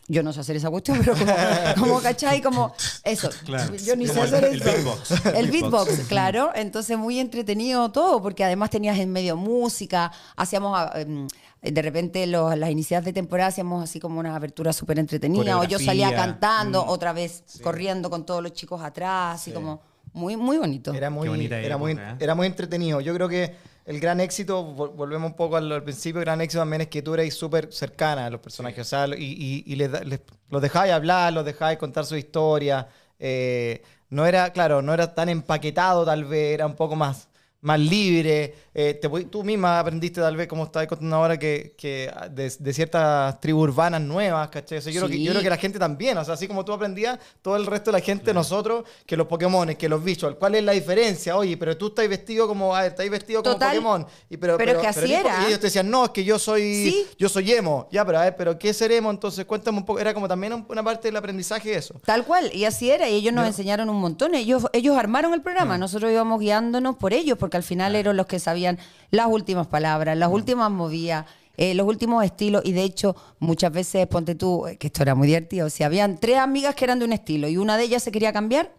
[0.08, 1.32] Yo no sé hacer esa cuestión, pero como,
[1.78, 2.40] como ¿cachai?
[2.40, 3.28] Como eso.
[3.44, 3.74] Claro.
[3.76, 4.64] Yo ni sé Como el- hacer el eso.
[4.72, 5.26] beatbox.
[5.36, 6.50] El beatbox, claro.
[6.54, 11.28] Entonces muy entretenido todo, porque además tenías en medio música, hacíamos ah, em,
[11.60, 15.64] de repente los- las iniciadas de temporada hacíamos así como una apertura súper entretenida, o
[15.64, 16.88] yo salía cantando, Mm.
[16.88, 19.82] otra vez corriendo con todos los chicos atrás, así como
[20.14, 20.92] muy, muy bonito.
[20.94, 22.16] Era muy, bonita era, muy, ¿eh?
[22.20, 23.00] era muy entretenido.
[23.02, 26.40] Yo creo que el gran éxito, vol- volvemos un poco al, al principio, el gran
[26.40, 28.80] éxito también es que tú eres súper cercana a los personajes.
[28.86, 32.88] O sea, y, y, y les les- los dejáis hablar, los dejáis contar su historia.
[33.18, 37.28] Eh, no era, claro, no era tan empaquetado tal vez, era un poco más,
[37.62, 38.54] más libre.
[38.74, 42.50] Eh, te voy- tú misma aprendiste tal vez, como estabas contando ahora, que, que de,
[42.58, 44.78] de ciertas tribus urbanas nuevas, ¿cachai?
[44.78, 46.64] O sea, yo, creo que, yo creo que la gente también, o sea, así como
[46.64, 50.36] tú aprendías, todo el resto de la gente, nosotros, que los Pokémon, que los visual.
[50.38, 51.36] ¿Cuál es la diferencia?
[51.36, 53.58] Oye, pero tú estás vestido como, a ver, estás vestido como.
[53.58, 54.06] Pokémon.
[54.30, 55.42] Y pero, que así era.
[55.42, 57.06] Y ellos te decían, no, es que yo soy, Sí.
[57.18, 57.88] yo soy emo.
[57.92, 59.10] Ya, pero a ver, pero ¿qué ser emo?
[59.10, 60.00] Entonces, cuéntame un poco.
[60.00, 61.94] Era como también un- una parte del aprendizaje eso.
[62.04, 64.34] Tal cual, y así era, y ellos nos enseñaron un montón.
[64.34, 68.26] Ellos, ellos armaron el programa, nosotros íbamos guiándonos por ellos, porque al final eran los
[68.26, 68.78] que sabían
[69.10, 74.06] las últimas palabras, las últimas movidas, eh, los últimos estilos, y de hecho, muchas veces,
[74.06, 77.04] ponte tú, eh, que esto era muy divertido, si habían tres amigas que eran de
[77.04, 78.72] un estilo y una de ellas se quería cambiar,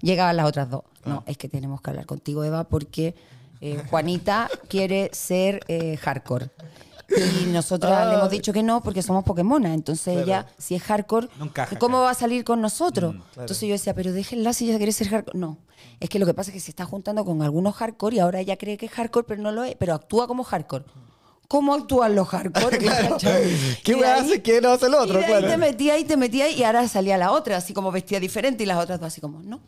[0.00, 0.82] llegaban las otras dos.
[1.04, 1.08] Ah.
[1.08, 3.14] No, es que tenemos que hablar contigo, Eva, porque
[3.60, 6.50] eh, Juanita quiere ser eh, hardcore.
[7.16, 9.72] Y nosotras le hemos dicho que no porque somos Pokémonas.
[9.74, 13.14] Entonces ella, si es hardcore, No encaja ¿cómo va a salir con nosotros?
[13.14, 15.38] Mm, Entonces yo decía, pero déjenla si ella quiere ser hardcore.
[15.38, 15.58] No,
[16.00, 18.40] es que lo que pasa es que se está juntando con algunos hardcore y ahora
[18.40, 20.84] ella cree que es hardcore, pero no lo es, pero actúa como hardcore.
[21.48, 22.78] ¿Cómo actúan los hardcore?
[22.78, 23.44] ¿Cachai?
[23.82, 25.18] ¿Qué ahí- hace que no hace el otro?
[25.18, 25.48] y de ahí Claro.
[25.48, 28.66] te metía y te metía y ahora salía la otra, así como vestida diferente y
[28.66, 29.60] las otras dos así como, no.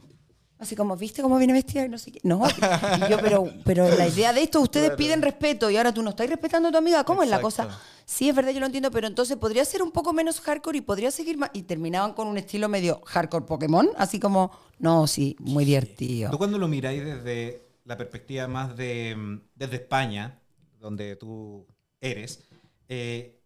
[0.60, 1.86] Así como, ¿viste cómo viene vestida?
[1.86, 2.20] Y no sé qué.
[2.22, 2.42] No.
[2.46, 6.10] Y yo, pero, pero la idea de esto, ustedes piden respeto y ahora tú no
[6.10, 7.02] estás respetando a tu amiga.
[7.02, 7.80] ¿Cómo es la cosa?
[8.04, 10.80] Sí, es verdad, yo lo entiendo, pero entonces podría ser un poco menos hardcore y
[10.82, 11.50] podría seguir más.
[11.54, 16.30] Y terminaban con un estilo medio hardcore Pokémon, así como, no, sí, muy divertido.
[16.30, 20.38] Tú cuando lo miráis desde la perspectiva más de mm, desde España,
[20.78, 21.66] donde tú
[22.02, 22.44] eres,
[22.88, 23.39] eh,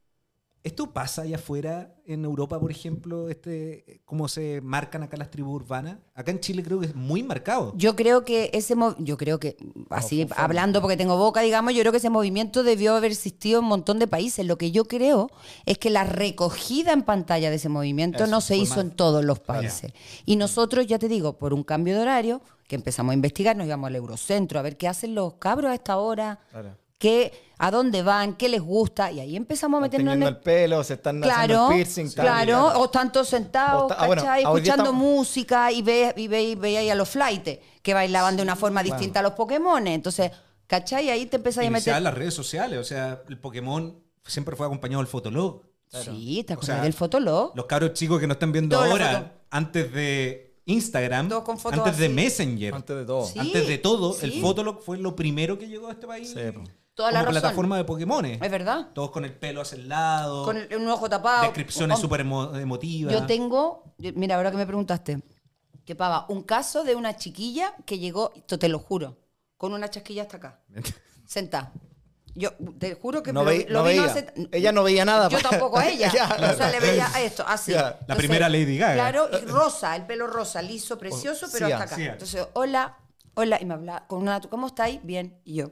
[0.65, 3.29] ¿esto pasa allá afuera en Europa, por ejemplo?
[3.29, 5.99] Este, ¿Cómo se marcan acá las tribus urbanas?
[6.15, 7.75] Acá en Chile creo que es muy marcado.
[7.77, 9.57] Yo creo que ese yo creo que
[9.91, 13.65] así hablando porque tengo boca, digamos, yo creo que ese movimiento debió haber existido en
[13.65, 14.47] un montón de países.
[14.47, 15.31] Lo que yo creo
[15.67, 18.87] es que la recogida en pantalla de ese movimiento Eso, no se hizo mal.
[18.87, 19.93] en todos los países.
[20.25, 23.67] Y nosotros, ya te digo, por un cambio de horario, que empezamos a investigar, nos
[23.67, 26.84] íbamos al Eurocentro a ver qué hacen los cabros a esta hora, Claro.
[27.05, 30.29] Qué, a dónde van, qué les gusta, y ahí empezamos a Están meternos en el
[30.29, 32.15] el pelo, se están Claro, haciendo el piercing.
[32.15, 32.81] tal, claro, claro.
[32.81, 36.79] o tanto sentados, O ah, bueno, escuchando estamos- música y ve, y ve, y ve
[36.79, 39.87] ahí a los flightes que bailaban de una forma distinta a los Pokémon.
[39.87, 40.31] Entonces,
[40.67, 41.11] ¿cachai?
[41.11, 42.01] Ahí te empezás a meter.
[42.03, 45.63] las redes sociales, o sea, el Pokémon siempre fue acompañado del Fotolog.
[45.89, 47.53] Sí, ¿te O acuerdas sea, del Fotolog?
[47.55, 52.09] Los cabros chicos que nos están viendo ahora, antes de Instagram, con antes de.
[52.09, 53.27] Messenger, Antes de todo.
[53.27, 53.39] Sí.
[53.39, 54.41] antes de todo, el.
[54.41, 56.31] Fotolog fue lo primero que llegó a este país.
[56.35, 56.41] Sí.
[56.95, 57.41] Toda la como razón.
[57.43, 58.25] plataforma de Pokémon.
[58.25, 58.89] Es verdad.
[58.95, 60.45] Todos con el pelo hacia el lado.
[60.45, 61.43] Con el- un ojo tapado.
[61.43, 63.13] Descripciones Hom- súper emo- emotivas.
[63.13, 65.21] Yo tengo, mira, ahora que me preguntaste,
[65.85, 69.19] que pava, un caso de una chiquilla que llegó, esto te lo juro,
[69.57, 70.61] con una chasquilla hasta acá,
[71.27, 71.73] sentada.
[72.37, 74.13] Yo te juro que No lo- veí- lo no vino veía.
[74.13, 75.51] hace- Ella no veía nada, Yo pa.
[75.51, 76.11] tampoco a ella.
[76.13, 76.27] Ya.
[76.53, 77.73] O sea, le veía a esto, así.
[77.73, 77.99] Ya.
[78.09, 78.95] La primera Lady Gaga.
[78.95, 81.97] Claro, y rosa, el pelo rosa, liso, precioso, pero sí, hasta acá.
[81.97, 82.03] sí.
[82.05, 82.99] Entonces, hola,
[83.35, 85.01] hola, y me hablaba con una, ¿cómo estáis?
[85.05, 85.71] Bien, y yo.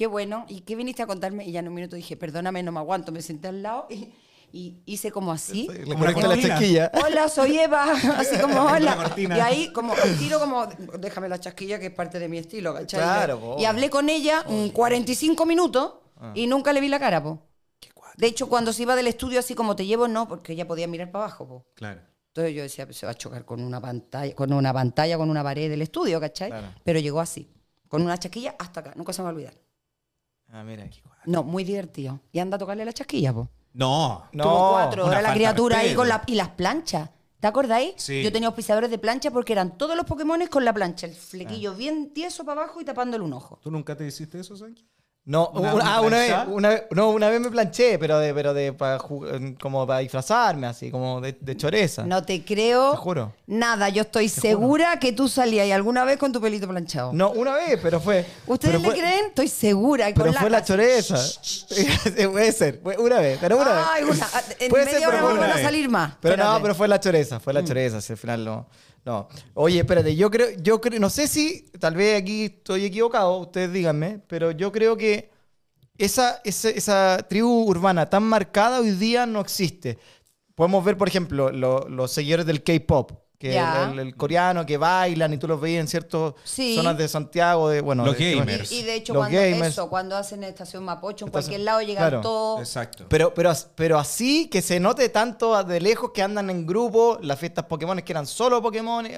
[0.00, 1.44] Qué bueno, ¿y qué viniste a contarme?
[1.44, 4.08] Y ya en un minuto dije, perdóname, no me aguanto, me senté al lado y,
[4.50, 5.68] y hice como así.
[5.68, 6.90] Le la chasquilla.
[7.04, 7.92] Hola, soy Eva.
[8.16, 9.12] Así como, hola.
[9.14, 10.64] Y ahí, como, tiro como,
[10.98, 12.98] déjame la chasquilla que es parte de mi estilo, ¿cachai?
[12.98, 13.56] Claro, y, po.
[13.58, 16.32] y hablé con ella mm, 45 minutos Ah.
[16.34, 17.46] y nunca le vi la cara, po.
[18.16, 20.86] De hecho, cuando se iba del estudio así como te llevo, no, porque ella podía
[20.86, 21.66] mirar para abajo, po.
[21.74, 22.00] Claro.
[22.28, 25.42] Entonces yo decía, se va a chocar con una pantalla, con una pantalla, con una
[25.42, 26.50] pared del estudio, ¿cachai?
[26.50, 26.68] Claro.
[26.84, 27.50] Pero llegó así,
[27.88, 29.54] con una chasquilla hasta acá, nunca se me va a olvidar.
[30.52, 30.88] Ah, mira.
[31.26, 32.20] No, muy divertido.
[32.32, 33.48] Y anda a tocarle la chasquilla, po.
[33.72, 34.24] No.
[34.32, 37.10] No, Tuvo cuatro horas la criatura ahí con la, y las planchas.
[37.38, 37.94] ¿Te acordáis?
[37.96, 38.22] Sí.
[38.22, 41.16] Yo tenía auspiciadores de plancha porque eran todos los Pokémon con la plancha, el Ah.
[41.18, 43.58] flequillo bien tieso para abajo y tapándole un ojo.
[43.62, 44.84] ¿Tú nunca te hiciste eso, Sanky?
[45.30, 48.52] No, ¿Una- ah, una vez, una, vez- no, una vez me planché, pero de, pero
[48.52, 52.02] de para como para disfrazarme, así, como de, de choreza.
[52.04, 53.32] No te creo Te juro.
[53.46, 53.88] nada.
[53.90, 57.12] Yo estoy segura que tú salías alguna vez con tu pelito planchado.
[57.12, 58.26] No, una vez, pero fue.
[58.44, 59.26] ¿Ustedes pero le fue- creen?
[59.26, 60.06] Estoy segura.
[60.12, 61.14] Pero con fue la choreza.
[62.32, 64.16] Puede ser, fue una vez, pero una Ay, vez.
[64.16, 66.14] una- en Puede media ser, hora van una a salir más.
[66.20, 66.62] Pero no, Espérate.
[66.62, 68.66] pero fue la choreza, fue la choreza, si al final no.
[69.04, 69.28] No.
[69.54, 73.72] Oye, espérate, yo creo, yo creo, no sé si, tal vez aquí estoy equivocado, ustedes
[73.72, 75.30] díganme, pero yo creo que
[75.96, 79.98] esa, esa, esa tribu urbana tan marcada hoy día no existe.
[80.54, 85.32] Podemos ver, por ejemplo, lo- los seguidores del K-pop, que el, el coreano que bailan
[85.32, 86.76] y tú los veías en ciertas Sí.
[86.76, 88.70] zonas de Santiago, de bueno, Los de- gamers.
[88.70, 89.68] Y, y de hecho, Los cuando, gamers.
[89.68, 92.20] eso, cuando hacen estación Mapocho, en cualquier lado llegan claro.
[92.20, 92.60] todos.
[92.60, 93.06] Exacto.
[93.08, 97.38] Pero, pero, pero así que se note tanto de lejos que andan en grupo, las
[97.38, 99.08] fiestas Pokémon que eran solo Pokémon.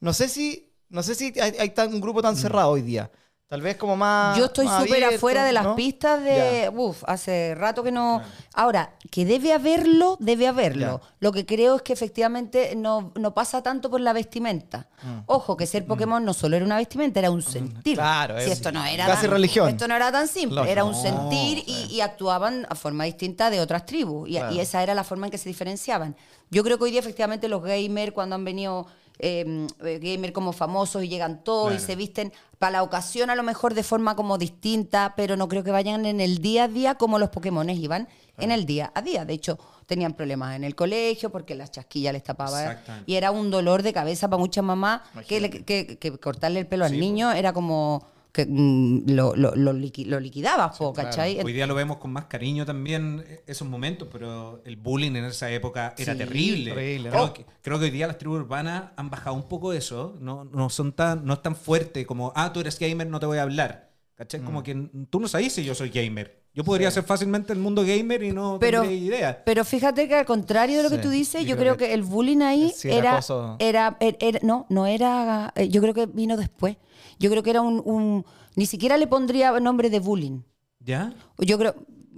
[0.00, 3.08] No sé si, no sé si hay, hay tan- un grupo tan cerrado hoy día.
[3.48, 4.36] Tal vez como más.
[4.36, 5.74] Yo estoy súper afuera de las ¿no?
[5.74, 6.70] pistas de.
[6.74, 8.20] Uf, hace rato que no.
[8.52, 11.00] Ahora, que debe haberlo, debe haberlo.
[11.20, 14.88] Lo que creo es que efectivamente no, no pasa tanto por la vestimenta.
[15.02, 15.20] Mm.
[15.26, 17.96] Ojo, que ser Pokémon no solo era una vestimenta, era un sentir.
[17.96, 19.68] claro, si es esto no era casi tan, religión.
[19.70, 23.48] Esto no era tan simple, era un No, sentir y, y actuaban a forma distinta
[23.48, 24.28] de otras tribus.
[24.28, 24.52] Y, Claro.
[24.54, 26.14] y esa era la forma en que se diferenciaban.
[26.50, 28.86] Yo creo que hoy día, efectivamente, los gamers, cuando han venido
[29.20, 29.66] eh,
[30.00, 33.74] gamers como famosos y llegan todos y se visten para la ocasión a lo mejor
[33.74, 37.18] de forma como distinta, pero no creo que vayan en el día a día como
[37.18, 39.24] los Pokémones iban en el día a día.
[39.24, 42.62] De hecho, tenían problemas en el colegio porque las chasquillas les tapaba
[43.06, 46.84] y era un dolor de cabeza para muchas mamás que, que- que cortarle el pelo
[46.84, 51.40] al niño era como que mm, lo, lo, lo liqui- lo liquidabas, po, ¿cachai?
[51.40, 55.24] Hoy día lo vemos con más cariño también eh, esos momentos, pero el bullying en
[55.24, 56.72] esa época era Sí, terrible.
[56.72, 60.16] horrible, creo, que, creo que hoy día las tribus urbanas han bajado un poco eso.
[60.20, 63.26] No, no son tan, no es tan fuerte como, ah, tú eres gamer, no te
[63.26, 63.88] voy a hablar.
[64.14, 64.40] ¿Cachai?
[64.40, 64.44] Mm.
[64.44, 64.74] Como que
[65.10, 66.42] tú no sabes si yo soy gamer.
[66.54, 69.42] Yo podría ser fácilmente el mundo gamer y no Pero- tendría idea.
[69.44, 71.76] Pero fíjate que al contrario de lo que Sí, tú dices, yo yo creo creo
[71.76, 75.68] que- que el bullying ahí Sí, era era, era, er- era- no, no era, eh,
[75.68, 76.76] yo creo que vino después.
[77.20, 78.24] Yo creo que era un, un-
[78.56, 80.40] ni siquiera le pondría nombre de bullying.
[80.80, 81.12] ¿Ya?
[81.38, 81.74] Yo creo,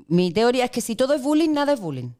[0.09, 2.11] mi teoría es que si todo es bullying, nada es bullying.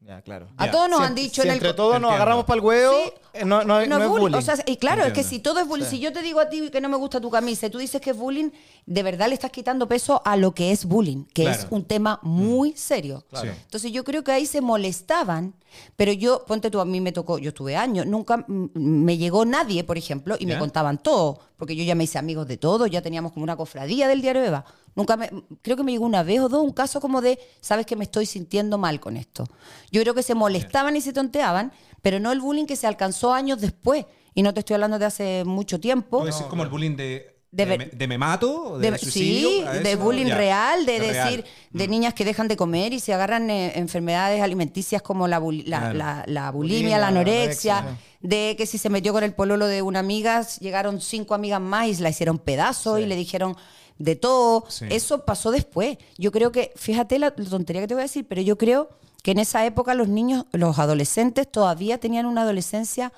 [0.00, 0.48] Ya, claro.
[0.56, 0.72] A Ya.
[0.72, 2.96] todos nos Si- han dicho si en el entre todos nos agarramos para el huevo,
[3.32, 4.34] Eh, no, no, no es bullying.
[4.36, 5.96] O sea, y claro, es que si todo es bullying, Sí.
[5.96, 8.00] si yo te digo a ti que no me gusta tu camisa y tú dices
[8.00, 8.50] que es bullying,
[8.86, 11.58] de verdad le estás quitando peso a lo que es bullying, que Claro.
[11.60, 13.24] es un tema muy serio.
[13.30, 13.50] Claro.
[13.50, 15.54] Entonces yo creo que ahí se molestaban,
[15.96, 19.44] pero yo, ponte tú, a mí me tocó, yo estuve años, nunca mm, me llegó
[19.44, 22.86] nadie, por ejemplo, y me contaban todo, porque yo ya me hice amigos de todo,
[22.86, 24.64] ya teníamos como una cofradía del diario Eva.
[24.94, 25.30] Nunca me,
[25.62, 28.04] creo que me llegó una vez o dos un caso como de, sabes que me
[28.04, 29.44] estoy sintiendo mal con esto.
[29.92, 33.32] Yo creo que se molestaban y se tonteaban, pero no el bullying que se alcanzó
[33.32, 34.04] años después.
[34.34, 36.20] Y no te estoy hablando de hace mucho tiempo.
[36.20, 38.78] ¿Puede ser como el bullying de, De me, de me mato?
[38.78, 39.48] ¿De, De- suicidio?
[39.48, 40.36] sí, ¿A de bullying Ya.
[40.36, 41.44] real, de, De decir, real.
[41.72, 41.90] de Mm.
[41.90, 45.78] niñas que dejan de comer y se agarran eh, enfermedades alimenticias como la, buli- la,
[45.80, 45.94] Claro.
[45.98, 48.04] la- la bulimia, Bulimia, la la anorexia, anorexia.
[48.20, 51.88] de que si se metió con el pololo de una amiga, llegaron cinco amigas más
[51.88, 53.56] y la hicieron pedazos y le dijeron
[53.98, 54.66] de todo.
[54.68, 54.84] Sí.
[54.90, 55.96] Eso pasó después.
[56.16, 58.90] Yo creo que, fíjate la tontería que te voy a decir, pero yo creo
[59.28, 63.12] que en esa época los niños, los adolescentes todavía tenían una adolescencia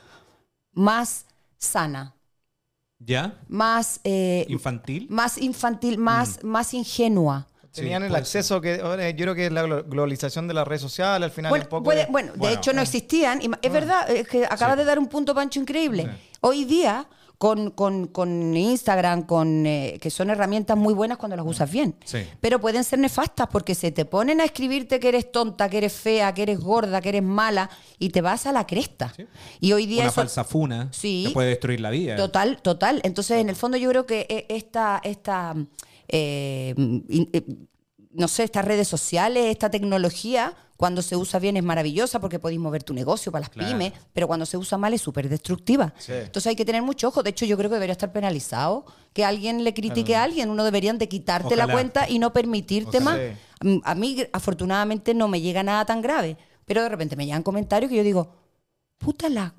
[0.72, 2.16] más sana,
[2.98, 3.38] ¿Ya?
[3.46, 4.00] más...
[4.02, 5.06] eh, ¿Infantil?
[5.08, 7.46] más infantil, más, más ingenua.
[7.70, 10.82] Tenían Sí, el acceso que yo creo que es la glo- globalización de las redes
[10.82, 13.40] sociales al final Bueno, un poco puede- bueno, de Bueno, hecho no existían.
[13.62, 16.02] Es verdad, es que acabas de dar un punto pancho increíble.
[16.10, 16.36] Sí.
[16.40, 17.06] Hoy día,
[17.40, 21.94] con, con- con Instagram, con, eh, que son herramientas muy buenas cuando las usas bien.
[22.04, 22.18] Sí.
[22.38, 25.94] Pero pueden ser nefastas porque se te ponen a escribirte que eres tonta, que eres
[25.94, 29.14] fea, que eres gorda, que eres mala y te vas a la cresta.
[29.16, 29.24] Sí.
[29.58, 31.24] Y hoy día Una eso- falsa funa Sí.
[31.28, 32.14] que puede destruir la vida.
[32.16, 33.00] Total, total.
[33.04, 35.54] Entonces, en el fondo, yo creo que eh, esta, esta
[36.08, 36.74] eh,
[37.32, 37.42] eh,
[38.12, 42.58] no sé, estas redes sociales, esta tecnología, cuando se usa bien es maravillosa porque podéis
[42.58, 43.68] mover tu negocio para las Claro.
[43.68, 45.92] pymes, pero cuando se usa mal es súper destructiva.
[46.08, 47.22] Entonces hay que tener mucho ojo.
[47.22, 50.48] De hecho, yo creo que debería estar penalizado que alguien le critique a alguien.
[50.48, 53.04] Uno deberían de quitarte la cuenta y no permitirte Ojalá.
[53.04, 53.18] más.
[53.60, 53.80] Sí.
[53.84, 56.38] A mí, afortunadamente, no me llega nada tan grave.
[56.64, 58.32] Pero de repente me llegan comentarios que yo digo,
[58.96, 59.54] puta la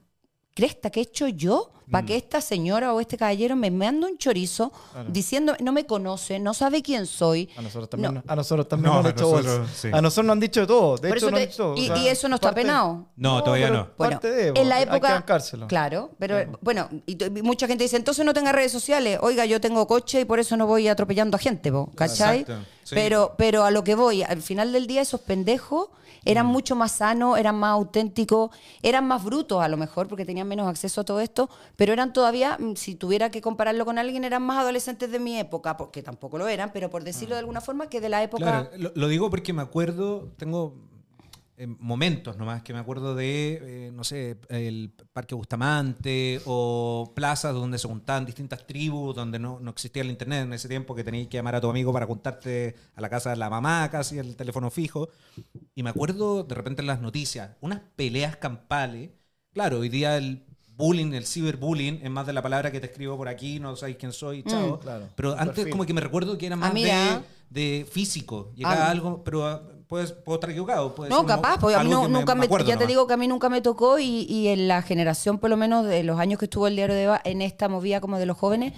[0.56, 1.72] cresta que he hecho yo.
[1.91, 4.71] Para que esta señora o este caballero me mande un chorizo
[5.10, 7.49] diciendo no me conoce, no sabe quién soy.
[7.58, 8.23] a nosotros también, No.
[8.25, 9.88] a nosotros también No, nos han a hecho nosotros, sí.
[9.93, 10.97] A nosotros nos han dicho todo.
[10.97, 12.47] De Por hecho, eso nos te- han dicho, o y, sea, y eso no está
[12.49, 13.06] parte- penado.
[13.17, 13.89] No, todavía no.
[13.97, 15.25] Bueno, parte de, en la hay que época,
[15.67, 19.19] claro, pero bueno, y mucha gente dice, entonces no tenga redes sociales.
[19.21, 22.39] Oiga, yo tengo coche y por eso no voy atropellando a gente, po, ¿cachai?
[22.41, 22.95] Exacto, sí.
[22.95, 25.89] Pero, pero a lo que voy, al final del día esos pendejos
[26.23, 26.49] eran Mm.
[26.51, 28.51] mucho más sanos, eran más auténticos,
[28.84, 31.49] eran más brutos a lo mejor porque tenían menos acceso a todo esto,
[31.82, 35.39] pero eran todavía, mm, si tuviera que compararlo con alguien, eran más adolescentes de mi
[35.39, 38.46] época, porque tampoco lo eran, pero por decirlo de alguna forma, que de la época...
[38.46, 40.76] Claro, lo, lo digo porque me acuerdo, tengo
[41.58, 47.56] eh, momentos nomás que me acuerdo de, eh, no sé, el Parque Bustamante o plazas
[47.56, 51.04] donde se juntaban distintas tribus, donde no, no existía el internet en ese tiempo, que
[51.04, 54.20] tenías que llamar a tu amigo para juntarte a la casa de la mamá, casi
[54.20, 55.10] el teléfono fijo.
[55.74, 59.10] Y me acuerdo de repente en las noticias, unas peleas campales.
[59.52, 60.46] Claro, hoy día el
[60.82, 63.98] bullying, el ciberbullying, es más de la palabra que te escribo por aquí, no sabéis
[63.98, 64.80] quién soy, chao.
[64.80, 65.06] claro.
[65.15, 65.72] Pero antes perfil.
[65.72, 68.52] como que me recuerdo que era más de, de físico.
[68.56, 68.91] Llegaba Ah.
[68.91, 70.94] algo, pero ah, puedes, puedo estar equivocado.
[70.96, 73.17] puede No, capaz, porque a mí no- nunca me me, ya te digo que a
[73.17, 76.39] mí nunca me tocó y, y en la generación, por lo menos de los años
[76.39, 78.74] que estuvo el diario de Eva, en esta movida como de los jóvenes,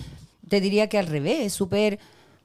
[0.49, 1.99] te diría que al revés, es súper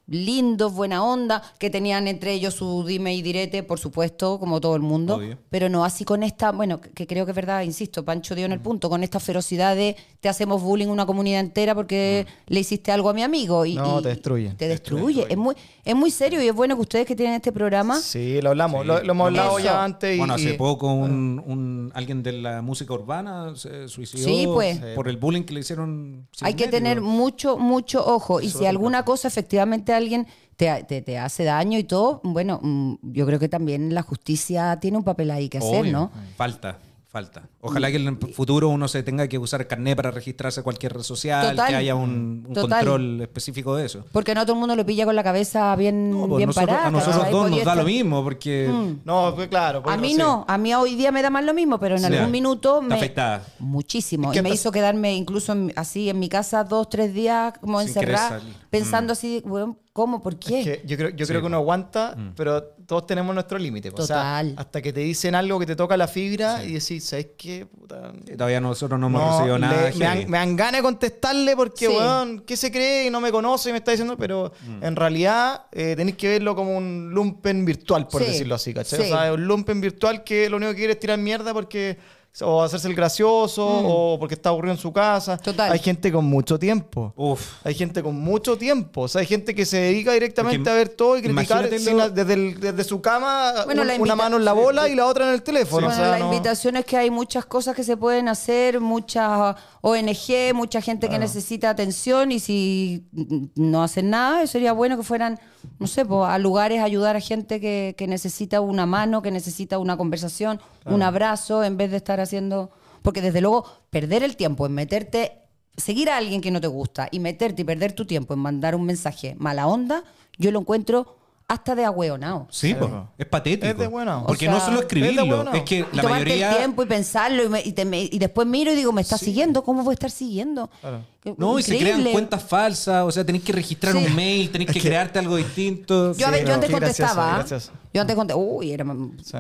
[0.09, 4.75] lindos, buena onda, que tenían entre ellos su dime y direte, por supuesto, como todo
[4.75, 5.39] el mundo, Obvio.
[5.51, 8.51] pero no así con esta, bueno, que creo que es verdad, insisto, Pancho dio en
[8.53, 8.55] Mm.
[8.55, 12.91] el punto, con esta ferocidad de te hacemos bullying una comunidad entera porque le hiciste
[12.91, 13.83] algo a mi amigo y, Mm.
[13.83, 14.57] No, y- te destruyen.
[14.57, 15.27] Te destruye.
[15.29, 18.41] Es muy, es muy serio y es bueno que ustedes que tienen este programa, Sí,
[18.43, 18.87] lo hablamos.
[18.87, 19.65] Lo, lo hemos hablado Eso.
[19.67, 20.15] ya antes.
[20.17, 24.79] Y, Bueno, hace poco un, un- alguien de la música urbana se suicidó Sí, pues.
[24.95, 26.27] por el bullying que le hicieron.
[26.41, 28.41] hay que tener mucho, mucho ojo.
[28.41, 33.27] Y si alguna cosa efectivamente alguien te, te- hace daño y todo, bueno, mm, yo
[33.27, 35.85] creo que también la justicia tiene un papel ahí que hacer.
[35.93, 36.11] ¿no?
[36.37, 37.49] Falta, falta.
[37.61, 40.93] Ojalá que en el futuro uno se tenga que usar carnet para registrarse a cualquier
[40.95, 41.69] red social, Total.
[41.69, 42.79] que haya un, un Total.
[42.85, 44.05] control específico de eso.
[44.13, 46.69] Porque no todo el mundo lo pilla con la cabeza bien, No, pues bien nosotros-
[46.69, 46.87] parada.
[46.87, 47.33] a nosotros ¿cachai?
[47.33, 48.71] dos Podría nos da lo estar- mismo, porque
[49.05, 49.83] No, pues claro.
[49.83, 50.17] pues A mí sí.
[50.19, 52.07] no, a mí hoy día me da más lo mismo, pero en Sí.
[52.15, 52.95] algún minuto Está me...
[52.95, 53.43] afectada.
[53.59, 54.29] Muchísimo.
[54.31, 57.55] Es que y me hizo quedarme incluso en- así en mi casa dos, tres días
[57.61, 58.55] como Sin querer encerrada, salir.
[58.55, 58.69] Mm.
[58.71, 60.23] pensando así, bueno, ¿cómo?
[60.23, 60.61] ¿Por qué?
[60.61, 63.91] Es que yo creo, yo creo que uno aguanta, pero todos tenemos nuestro límite.
[63.91, 64.05] pues.
[64.05, 64.55] O sea, Total.
[64.57, 67.58] hasta que te dicen algo que te toca la fibra y decís, ¿sabes qué?
[67.67, 69.91] Puta, todavía nosotros no hemos no, recibido nada.
[69.91, 71.93] le- me, dan, me dan ganas de contestarle porque, Sí.
[71.93, 73.07] weón, ¿qué se cree?
[73.07, 74.85] Y no me conoce y me está diciendo, pero Mm.
[74.85, 78.29] en realidad eh, tenéis que verlo como un lumpen virtual, por Sí.
[78.29, 79.01] decirlo así, ¿cachai?
[79.01, 79.05] Sí.
[79.13, 81.99] O sea, es un lumpen virtual que lo único que quiere es tirar mierda porque
[82.43, 85.37] o hacerse el gracioso o porque está aburrido en su casa.
[85.37, 85.39] Mm.
[85.41, 85.73] Total.
[85.73, 87.13] Hay gente con mucho tiempo.
[87.17, 87.55] Uf.
[87.65, 89.03] Hay gente con mucho tiempo.
[89.03, 91.97] O sea, hay gente que se dedica directamente Porque a ver todo y criticar sin
[91.97, 94.95] la- desde, el- desde su cama, Bueno, un- la una mano en la bola y
[94.95, 95.87] la otra en el teléfono.
[95.87, 98.81] Bueno, o sea, la no- invitación es que hay muchas cosas que se pueden hacer,
[98.81, 103.07] muchas ONG, mucha gente que necesita atención y si
[103.55, 105.39] no hacen nada, sería bueno que fueran,
[105.79, 109.79] no sé, pues, a lugares ayudar a gente que, que necesita una mano, que necesita
[109.79, 112.71] una conversación, un abrazo, en vez de estar haciendo...
[113.03, 115.43] Porque desde luego, perder el tiempo en meterte,
[115.77, 118.75] seguir a alguien que no te gusta y meterte y perder tu tiempo en mandar
[118.75, 120.03] un mensaje mala onda,
[120.37, 121.18] yo lo encuentro
[121.51, 122.47] hasta de agüeonao.
[122.51, 123.09] Sí, po.
[123.17, 123.67] es patético.
[123.67, 124.27] Es de buena onda.
[124.27, 125.57] Porque O no solo es escribirlo, onda.
[125.57, 126.51] es que Y la tomarte mayoría...
[126.53, 129.01] el tiempo y pensarlo y, me- y te- me- y después miro y digo, ¿me
[129.01, 129.65] está siguiendo?
[129.65, 130.69] ¿Cómo voy a estar siguiendo?
[130.83, 131.01] Claro.
[131.23, 132.01] Qué- No, y se increíble.
[132.03, 134.05] crean cuentas falsas, o sea, tenés que registrar Sí.
[134.07, 136.13] un mail, tenés que crearte algo distinto.
[136.15, 137.33] Yo, a ver, Sí, yo no, antes qué gracioso, contestaba.
[137.35, 137.39] ¿ah?
[137.39, 137.73] gracioso.
[137.95, 138.45] Yo antes contestaba.
[138.47, 138.85] Uy, era.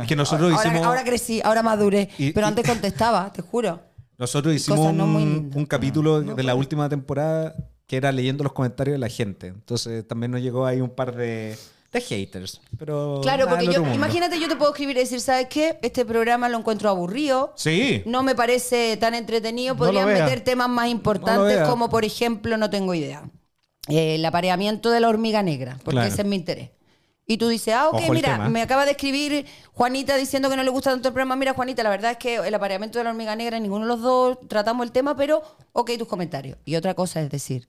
[0.01, 0.87] Es que nosotros ahora, hicimos...
[0.87, 2.09] ahora crecí, ahora maduré.
[2.16, 3.81] Y- pero y- antes contestaba, te juro.
[4.16, 5.57] Nosotros hicimos Cosas no muy un, lindas.
[5.57, 7.55] un capítulo de la última temporada
[7.87, 9.47] que era leyendo los comentarios de la gente.
[9.49, 11.57] Entonces también nos llegó ahí un par de,
[11.92, 12.61] de haters.
[12.79, 15.79] Pero Claro, porque yo, imagínate, yo te puedo escribir y decir, ¿sabes qué?
[15.83, 17.53] Este programa lo encuentro aburrido.
[17.57, 18.03] Sí.
[18.05, 19.77] No me parece tan entretenido.
[19.77, 23.29] Podrían meter temas más importantes, como por ejemplo, no tengo idea.
[23.90, 26.09] eh, el apareamiento de la hormiga negra, porque Claro.
[26.12, 26.70] ese es mi interés.
[27.27, 30.62] Y tú dices, ah, ok, Ojo mira, me acaba de escribir Juanita diciendo que no
[30.62, 31.37] le gusta tanto el programa.
[31.37, 34.03] Mira, Juanita, la verdad es que el apareamiento de la hormiga negra, ninguno de los
[34.03, 36.59] dos tratamos el tema, pero ok, tus comentarios.
[36.66, 37.66] Y otra cosa es decir,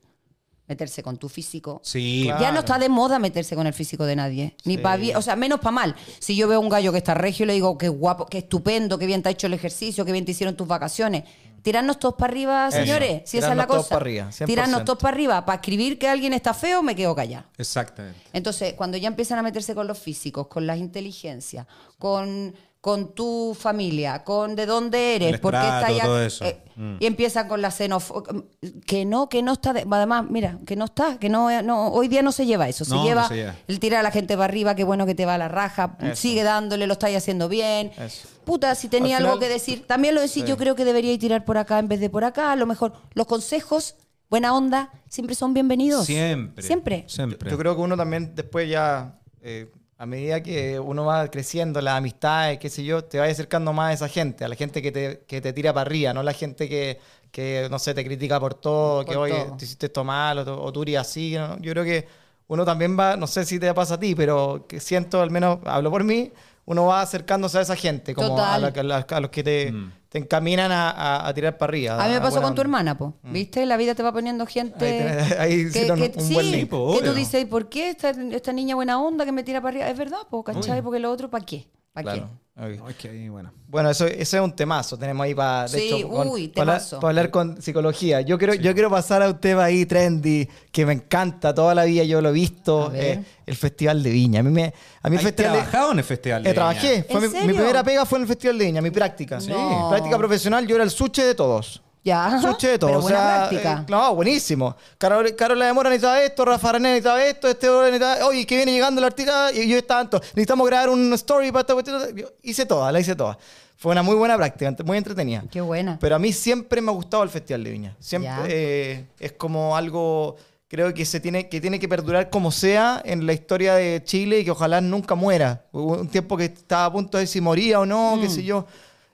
[0.70, 1.82] meterse con tu físico.
[1.84, 2.22] Sí.
[2.26, 2.42] Claro.
[2.42, 4.56] Ya no está de moda meterse con el físico de nadie.
[4.64, 4.82] Ni Sí.
[4.82, 5.96] para bien, o sea, menos para mal.
[6.20, 8.98] Si yo veo un gallo que está regio y le digo que guapo, que estupendo,
[8.98, 11.24] que bien te ha hecho el ejercicio, que bien te hicieron tus vacaciones.
[11.62, 13.24] Tirarnos todos para arriba, señores.
[13.26, 13.90] Si esa es la cosa.
[13.90, 14.46] para arriba, 100%.
[14.46, 15.46] Tirarnos todos para arriba.
[15.46, 17.50] Para escribir que alguien está feo, me quedo callada.
[17.58, 18.18] Exactamente.
[18.32, 21.66] Entonces, cuando ya empiezan a meterse con los físicos, con las inteligencias,
[21.98, 26.22] con, con tu familia, con de dónde eres, El por qué estrato, estás allá, todo
[26.24, 26.46] eso.
[26.46, 26.96] eh, Mm.
[27.02, 28.42] y empiezan con la xenofobia,
[28.88, 32.08] que no, que no está, de- además, mira, que no está, que no, no, hoy
[32.08, 33.56] día no se lleva eso, se No, no lleva se lleva.
[33.68, 35.98] el tirar a la gente para arriba, qué bueno que te va a la raja,
[36.00, 36.16] Eso.
[36.16, 37.92] sigue dándole, lo estáis haciendo bien.
[37.98, 38.30] Eso.
[38.46, 41.20] Puta, si tenía Al algo final- que decir, también lo decís, yo creo que deberíais
[41.20, 43.96] tirar por acá en vez de por acá, a lo mejor los consejos,
[44.30, 46.06] buena onda, siempre son bienvenidos.
[46.06, 46.64] Siempre.
[46.64, 47.04] Siempre.
[47.08, 47.52] Siempre.
[47.52, 51.96] Yo creo que uno también después ya, eh, a medida que uno va creciendo, las
[51.98, 54.92] amistades, qué sé yo, te va acercando más a esa gente, a la gente que
[54.94, 57.00] te, que te tira para arriba, no la gente que,
[57.32, 59.58] que, no sé, te critica por todo, Por que oye, todo.
[59.58, 61.36] te hiciste esto mal o, tú- o tú eres así.
[61.36, 61.60] ¿no?
[61.60, 62.08] Yo creo que
[62.48, 65.60] uno también va, no sé si te pasa a ti, pero que siento, al menos
[65.66, 66.32] hablo por mí,
[66.70, 69.72] uno va acercándose a esa gente, como a, la- a la- a los que te,
[69.72, 69.92] Mm.
[70.08, 72.04] te encaminan a, a- a tirar para arriba.
[72.04, 73.16] A mí me pasó con tu hermana, po.
[73.24, 73.66] ¿Viste?
[73.66, 74.86] La vida te va poniendo gente.
[74.86, 76.70] Ahí tenés- ahí hicieron un sí, buen link.
[76.70, 79.62] Po, que tú dices, ¿y por qué esta, esta niña buena onda que me tira
[79.62, 79.90] para arriba?
[79.90, 80.82] Es verdad, po, ¿cachai?
[80.82, 81.68] Porque lo otro, ¿para qué?
[82.04, 82.30] ¿Para Claro.
[82.58, 82.78] ok.
[82.80, 83.54] No, es que ahí, bueno.
[83.68, 84.98] Bueno, eso, ese es un temazo.
[84.98, 85.68] Tenemos ahí para.
[85.68, 87.06] Sí, uy, para, temazo.
[87.08, 88.20] hablar con psicología.
[88.22, 91.86] Yo quiero, yo quiero pasar a un tema ahí trendy que me encanta toda la
[91.86, 92.04] vida.
[92.04, 92.92] Yo lo he visto.
[92.94, 94.42] Eh, el Festival de Viña.
[94.42, 96.54] A mí, me, a mí el ¿Has Festival de- trabajado en el Festival de Eh,
[96.54, 96.56] Viña?
[96.56, 97.04] trabajé.
[97.04, 99.40] Fue ¿En mi, primera pega fue en el Festival de Viña, mi práctica.
[99.40, 99.50] Sí.
[99.52, 99.88] No.
[99.90, 101.82] Práctica profesional, yo era el suche de todos.
[102.10, 102.40] Ya.
[102.42, 102.90] Suche de todo.
[102.90, 103.80] Pero o buena sea, práctica.
[103.82, 104.76] eh, no, buenísimo.
[104.98, 108.26] Carol, Carola de Mora necesitaba esto, Rafa René necesitaba esto, este necesitaba.
[108.28, 110.20] Oye, que viene llegando el artista y yo estaba tanto.
[110.20, 112.16] Necesitamos grabar un story para esta cuestión.
[112.16, 113.38] Yo hice toda, la hice toda.
[113.78, 115.44] Fue una muy buena práctica, muy entretenida.
[115.50, 115.98] Qué buena.
[116.02, 117.96] Pero a mí siempre me ha gustado el Festival de Viña.
[118.00, 120.36] Siempre eh, es como algo
[120.68, 124.40] creo que se tiene que tiene que perdurar como sea en la historia de Chile
[124.40, 125.66] y que ojalá nunca muera.
[125.72, 128.66] Hubo un tiempo que estaba a punto de si moría o no, qué sé yo.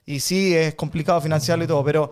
[0.06, 2.12] Y sí, es complicado financiarlo y todo, pero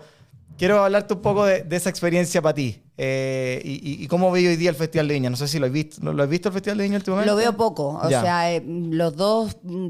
[0.58, 2.80] quiero hablarte un poco de, de esa experiencia para ti.
[2.96, 5.28] Eh, y, y- y cómo veis hoy día el Festival de Viña.
[5.30, 7.30] No sé si lo has visto, ¿lo, lo has visto el Festival de Viña últimamente?
[7.30, 7.98] Lo veo poco.
[8.02, 8.20] O Ya.
[8.22, 9.56] sea, eh, los dos.
[9.62, 9.88] mm,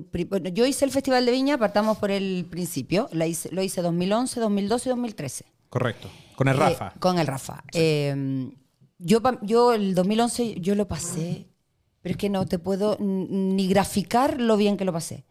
[0.54, 3.08] yo hice el Festival de Viña, partamos por el principio.
[3.12, 5.44] La hice- lo hice 2011, 2012 y 2013.
[5.68, 6.08] Correcto.
[6.36, 6.92] Con el Eh, Rafa.
[6.98, 7.62] con el Rafa.
[7.74, 8.50] Eh,
[8.98, 11.46] yo, yo el 2011 yo lo pasé,
[12.04, 15.24] pero es que no te puedo ni graficar lo bien que lo pasé.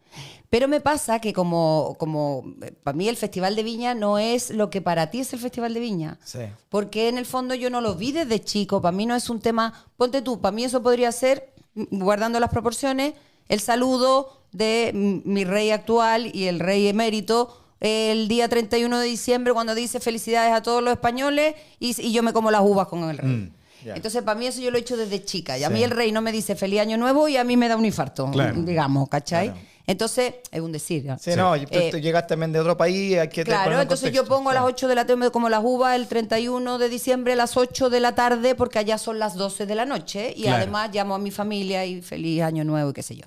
[0.50, 2.42] Pero me pasa que como, como
[2.82, 5.72] para mí el Festival de Viña no es lo que para ti es el Festival
[5.72, 6.18] de Viña.
[6.24, 6.40] Sí.
[6.70, 8.82] Porque en el fondo yo no lo vi desde chico.
[8.82, 9.86] Para mí no es un tema.
[9.96, 13.14] Ponte tú, para mí eso podría ser, mm, guardando las proporciones,
[13.48, 19.06] el saludo de mm, mi rey actual y el rey emérito el día 31 de
[19.06, 22.88] diciembre cuando dice felicidades a todos los españoles y, y yo me como las uvas
[22.88, 23.52] con el rey.
[23.94, 25.58] Entonces, para mí eso yo lo he hecho desde chica.
[25.58, 27.68] Y a mí el rey no me dice feliz año nuevo y a mí me
[27.68, 28.62] da un infarto, Claro.
[28.62, 29.48] digamos, ¿cachai?
[29.50, 29.60] Claro.
[29.86, 31.02] Entonces, es un decir.
[31.04, 31.18] ¿ya?
[31.18, 34.48] Sí, no, Eh, tú llegas también de otro país, hay que Claro, entonces yo pongo
[34.48, 34.68] a las Sí.
[34.70, 38.00] 8 de la tarde, como las uvas, el 31 de diciembre a las 8 de
[38.00, 40.32] la tarde, porque allá son las 12 de la noche.
[40.34, 40.56] Y Claro.
[40.56, 43.26] además llamo a mi familia y feliz año nuevo y qué sé yo.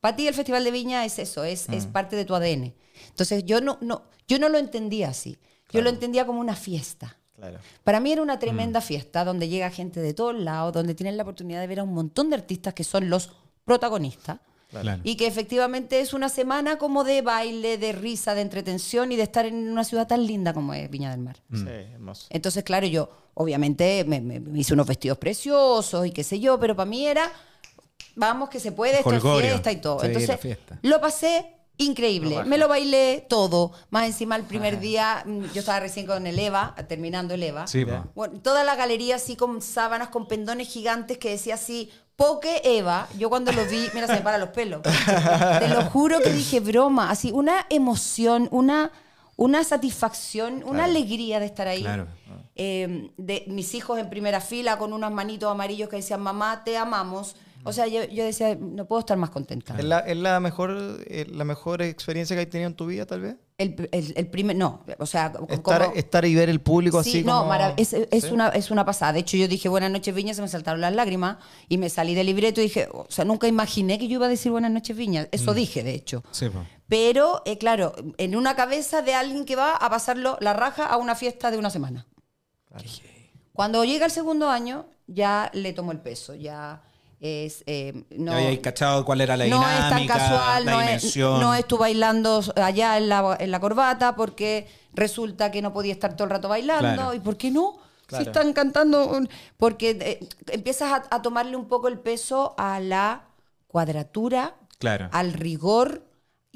[0.00, 2.74] Para ti el Festival de Viña es eso, es, es parte de tu ADN.
[3.08, 5.38] Entonces yo no, no, yo no lo entendía así.
[5.72, 7.16] Yo lo entendía como una fiesta.
[7.50, 7.58] Claro.
[7.84, 11.22] Para mí era una tremenda fiesta donde llega gente de todos lados, donde tienen la
[11.24, 13.30] oportunidad de ver a un montón de artistas que son los
[13.64, 14.38] protagonistas.
[14.70, 15.00] Claro.
[15.04, 19.22] Y que efectivamente es una semana como de baile, de risa, de entretención y de
[19.22, 21.36] estar en una ciudad tan linda como es Viña del Mar.
[21.52, 22.26] Sí, hermoso.
[22.30, 26.58] Entonces, claro, yo obviamente me, me- me hice unos vestidos preciosos y qué sé yo,
[26.58, 27.30] pero para mí era,
[28.16, 30.00] vamos que se puede, esto es fiesta y todo.
[30.00, 30.78] Sí, Entonces, la fiesta.
[30.82, 32.44] lo pasé increíble.
[32.44, 33.72] Me lo bailé todo.
[33.90, 37.66] Más encima el primer día, mm, yo estaba recién con el Eva, terminando el Eva.
[37.66, 37.84] Sí.
[38.14, 43.08] Bueno, toda la galería así con sábanas, con pendones gigantes que decía así, Poke Eva.
[43.18, 44.82] Yo cuando lo vi, mira, se me paran los pelos.
[44.82, 48.92] Te lo juro que dije broma, así, una emoción, una,
[49.36, 51.82] una satisfacción, una alegría de estar ahí.
[51.82, 52.06] Claro.
[52.56, 56.76] Eh, de mis hijos en primera fila con unos manitos amarillos que decían, mamá, te
[56.76, 57.34] amamos.
[57.66, 59.74] O sea, yo, yo decía, no puedo estar más contenta.
[59.78, 63.06] ¿Es la, es la mejor, eh, la mejor experiencia que has tenido en tu vida,
[63.06, 63.36] tal vez?
[63.56, 67.10] El, el- el primer, no, o sea, como- Estar, estar y ver el público Sí,
[67.10, 67.52] así no, como...
[67.52, 68.30] marav- es, es ¿Sí?
[68.32, 69.12] una, es una pasada.
[69.14, 71.38] De hecho, yo dije buenas noches Viña, se me saltaron las lágrimas
[71.68, 74.28] y me salí del libreto y dije, o sea, nunca imaginé que yo iba a
[74.28, 75.28] decir buenas noches Viña.
[75.32, 75.54] Eso Mm.
[75.54, 76.22] dije, de hecho.
[76.32, 76.64] Sí, po.
[76.88, 80.96] Pero, eh, claro, en una cabeza de alguien que va a pasarlo la raja a
[80.98, 82.06] una fiesta de una semana.
[83.52, 86.82] Cuando llega el segundo año, ya le tomo el peso, ya
[87.24, 87.64] es...
[87.66, 91.54] eh, no, habíais cachado cuál era la no es tan dinámica, casual, no es, no
[91.54, 96.14] es tú bailando allá en la, en la corbata porque resulta que no podía estar
[96.14, 96.94] todo el rato bailando.
[96.94, 97.14] Claro.
[97.14, 97.76] ¿Y por qué no?
[98.06, 98.24] Claro.
[98.24, 99.06] Si están cantando.
[99.08, 103.22] un- Porque eh, empiezas a, a tomarle un poco el peso a la
[103.68, 105.08] cuadratura, Claro.
[105.12, 106.02] al rigor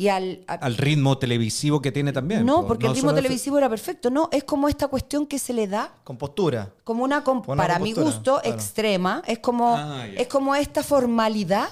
[0.00, 0.44] y al.
[0.46, 2.46] a- Al ritmo televisivo que tiene también.
[2.46, 2.68] no, po.
[2.68, 4.10] porque el ritmo televisivo era perfecto.
[4.10, 6.70] No, es como esta cuestión que se le da Con postura.
[6.84, 8.56] como una, com- Una para mi compostura, gusto claro.
[8.56, 11.68] extrema es como Ah, es como esta formalidad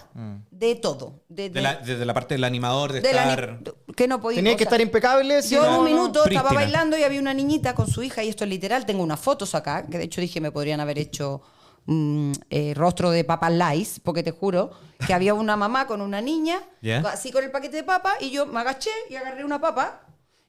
[0.51, 3.61] de todo de, De de- la- desde la parte del animador, de la estar...
[3.95, 5.43] que no podía Tenía que sea, estar impecable.
[5.43, 5.91] si yo en no, un no.
[5.91, 9.03] minuto estaba bailando y había una niñita con su hija y esto es literal tengo
[9.05, 11.43] unas fotos acá que de hecho dije me podrían haber hecho
[11.87, 14.71] mm, eh, rostro de papas lice porque te juro
[15.07, 16.61] que había una mamá con una niña
[17.07, 20.01] así con el paquete de papa y yo me agaché y agarré una papa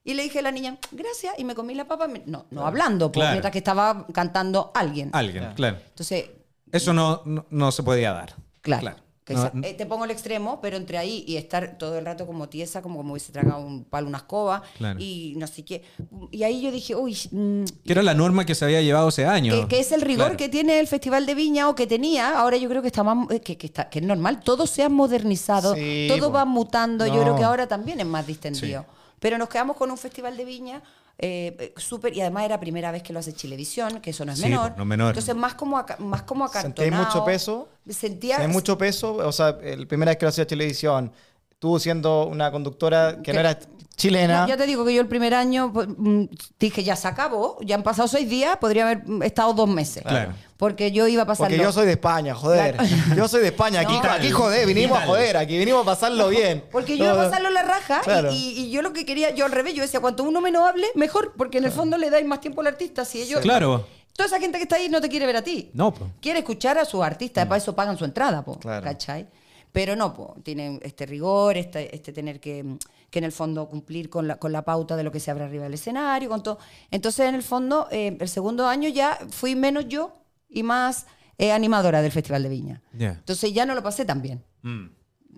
[0.03, 2.65] y le dije a la niña, gracias, y me comí la papa, me- no, no
[2.65, 3.33] hablando, pues, Claro.
[3.33, 5.09] mientras que estaba cantando alguien.
[5.11, 5.79] Alguien, claro.
[5.89, 6.29] Entonces,
[6.71, 8.35] Eso no, no, no se podía dar.
[8.61, 8.95] Claro.
[9.27, 12.05] Que No, esa- eh, te pongo el extremo, pero entre ahí y estar todo el
[12.05, 14.97] rato como tiesa, como como hubiese tragado un palo, una escoba, Claro.
[14.99, 15.83] y no sé qué.
[16.31, 19.25] Y ahí yo dije, uy, mm, que era la norma que se había llevado hace
[19.25, 19.53] años.
[19.59, 20.37] que, que es el rigor Claro.
[20.37, 23.29] que tiene el Festival de Viña o que tenía, ahora yo creo que está más,
[23.31, 27.05] eh, que, que está, que es normal, todo se ha modernizado, Sí, todo va mutando,
[27.05, 28.85] yo creo que ahora también es más distendido.
[29.19, 30.81] Pero nos quedamos con un Festival de Viña
[31.19, 34.37] eh, súper, y además era primera vez que lo hace Chilevisión, que eso no es
[34.39, 34.71] Sí, menor.
[34.71, 35.07] po, no es menor.
[35.09, 37.05] Entonces más como, aca- más como ¿Sentíais acartonado.
[37.05, 37.69] mucho peso?
[37.89, 38.37] Sentía...
[38.39, 39.15] Hay mucho peso.
[39.15, 41.11] O sea, la primera vez que lo hacía televisión,
[41.59, 43.57] tú siendo una conductora que Que- no era
[43.95, 44.41] chilena.
[44.41, 46.25] No, ya te digo que yo el primer año pues, mm,
[46.59, 50.03] dije, ya se acabó, ya han pasado seis días, podría haber estado dos meses.
[50.03, 50.33] Claro.
[50.57, 51.47] Porque yo iba a pasar.
[51.49, 52.77] Porque yo soy de España, joder.
[53.15, 53.79] Yo soy de España.
[53.81, 54.09] Aquí, No.
[54.11, 55.37] aquí joder, vinimos a joder.
[55.37, 56.63] Aquí vinimos a pasarlo bien.
[56.71, 58.31] Porque yo iba a pasarlo la raja y- Claro.
[58.31, 60.87] y, y yo lo que quería, yo al revés, yo decía, cuanto uno menos hable,
[60.95, 63.05] mejor, porque en el fondo le dais más tiempo al artista.
[63.05, 63.85] Si ellos, Claro.
[64.15, 65.69] Toda esa gente que está ahí no te quiere ver a ti.
[65.75, 66.07] No, po.
[66.19, 68.59] Quiere escuchar a sus artistas, para eso pagan su entrada, po.
[68.59, 69.27] ¿cachai?
[69.71, 72.77] Pero no, po, tienen este rigor, este, este tener que,
[73.09, 75.43] que en el fondo cumplir con la, con la pauta de lo que se abre
[75.43, 76.59] arriba del escenario, con todo.
[76.91, 80.13] Entonces, en el fondo, eh, el segundo año ya fui menos yo
[80.49, 81.05] y más
[81.37, 82.81] es animadora del Festival de Viña.
[82.97, 84.43] Entonces ya no lo pasé tan bien.
[84.63, 84.87] Mm.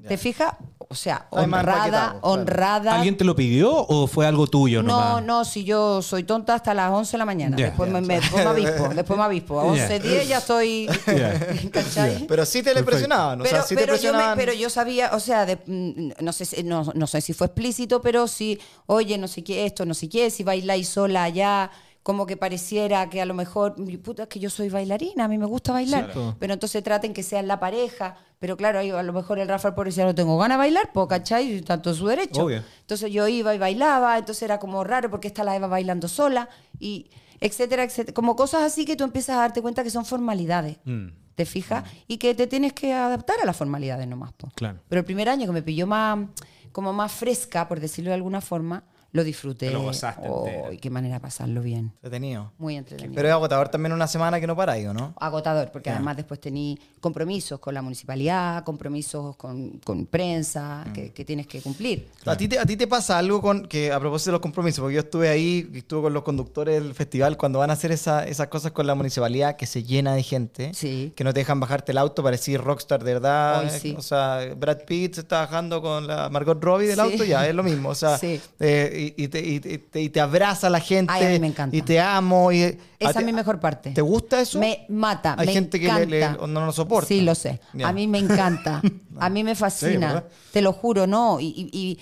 [0.07, 0.53] ¿Te fijas?
[0.91, 2.95] O sea, honrada, honrada.
[2.95, 5.23] ¿Alguien te lo pidió o fue algo tuyo No, nomás?
[5.23, 7.55] no, si yo soy tonta hasta las 11 de la mañana.
[7.57, 9.59] Después, me, me- después me avispo, después me avispo.
[9.61, 9.83] A Ya.
[9.83, 10.89] 11, 10 ya estoy...
[12.27, 14.69] Pero sí te le presionaban, o pero, sea, sí te pero yo me- pero yo
[14.69, 18.27] sabía, o sea, de- mm, no, sé, si- no, no sé si fue explícito, pero
[18.27, 21.69] sí, oye, no sé qué, esto, no sé qué, si bailáis sola allá,
[22.03, 25.37] como que pareciera que a lo mejor, puta, es que yo soy bailarina, a mí
[25.37, 26.35] me gusta bailar, Claro.
[26.39, 29.89] pero entonces traten que sean la pareja, pero claro, a lo mejor el Rafael pobre
[29.89, 31.61] decía, no tengo ganas de bailar, pues, ¿cachai?
[31.61, 32.45] Tanto su derecho.
[32.45, 32.63] Obvio.
[32.81, 36.49] Entonces yo iba y bailaba, entonces era como raro porque está la Eva bailando sola,
[36.79, 37.09] y
[37.41, 38.13] etcétera, etcétera.
[38.13, 40.77] Como cosas así que tú empiezas a darte cuenta que son formalidades.
[40.85, 41.83] Mm, ¿Te fijas?
[42.07, 44.33] Y que te tienes que adaptar a las formalidades nomás.
[44.33, 44.49] po.
[44.55, 44.79] Claro.
[44.89, 46.27] Pero el primer año que me pilló más,
[46.71, 49.71] como más fresca, por decirlo de alguna forma, lo disfruté.
[49.71, 51.91] Lo gozaste Oh, y qué manera pasarlo bien.
[51.95, 52.51] Entretenido.
[52.57, 53.15] Muy entretenido.
[53.15, 55.13] Pero es agotador también una semana que no paráis, ¿o no?
[55.19, 60.93] Agotador, porque además después tení compromisos con la municipalidad, compromisos con, con prensa, Mm.
[60.93, 62.07] que, que tienes que cumplir.
[62.25, 64.81] ¿A, ti te, ¿A ti te pasa algo con que a propósito de los compromisos?
[64.81, 68.25] Porque yo estuve ahí, estuve con los conductores del festival cuando van a hacer esa-
[68.25, 71.13] esas cosas con la municipalidad que se llena de gente, Sí.
[71.15, 73.69] que no te dejan bajarte el auto para decir rockstar de verdad.
[73.71, 73.95] Sí.
[73.97, 77.01] O sea, Brad Pitt se está bajando con la Margot Robbie del Sí.
[77.01, 77.89] auto, ya es lo mismo.
[77.89, 78.39] O sea, Sí.
[78.59, 81.11] eh, y, y te, y te- y te abraza la gente.
[81.13, 81.75] Ay, a mí me encanta.
[81.75, 82.51] Y te amo.
[82.51, 82.61] Y,
[82.99, 83.91] Esa ¿a ti- es mi mejor parte.
[83.91, 84.59] ¿Te gusta eso?
[84.59, 86.05] Me mata, Hay me gente que encanta.
[86.05, 87.07] le- le- no lo soporta.
[87.07, 87.59] Sí, lo sé.
[87.83, 88.81] A mí me encanta.
[89.21, 90.23] A mí me fascina.
[90.53, 91.39] Te lo juro, ¿no?
[91.41, 91.97] Y,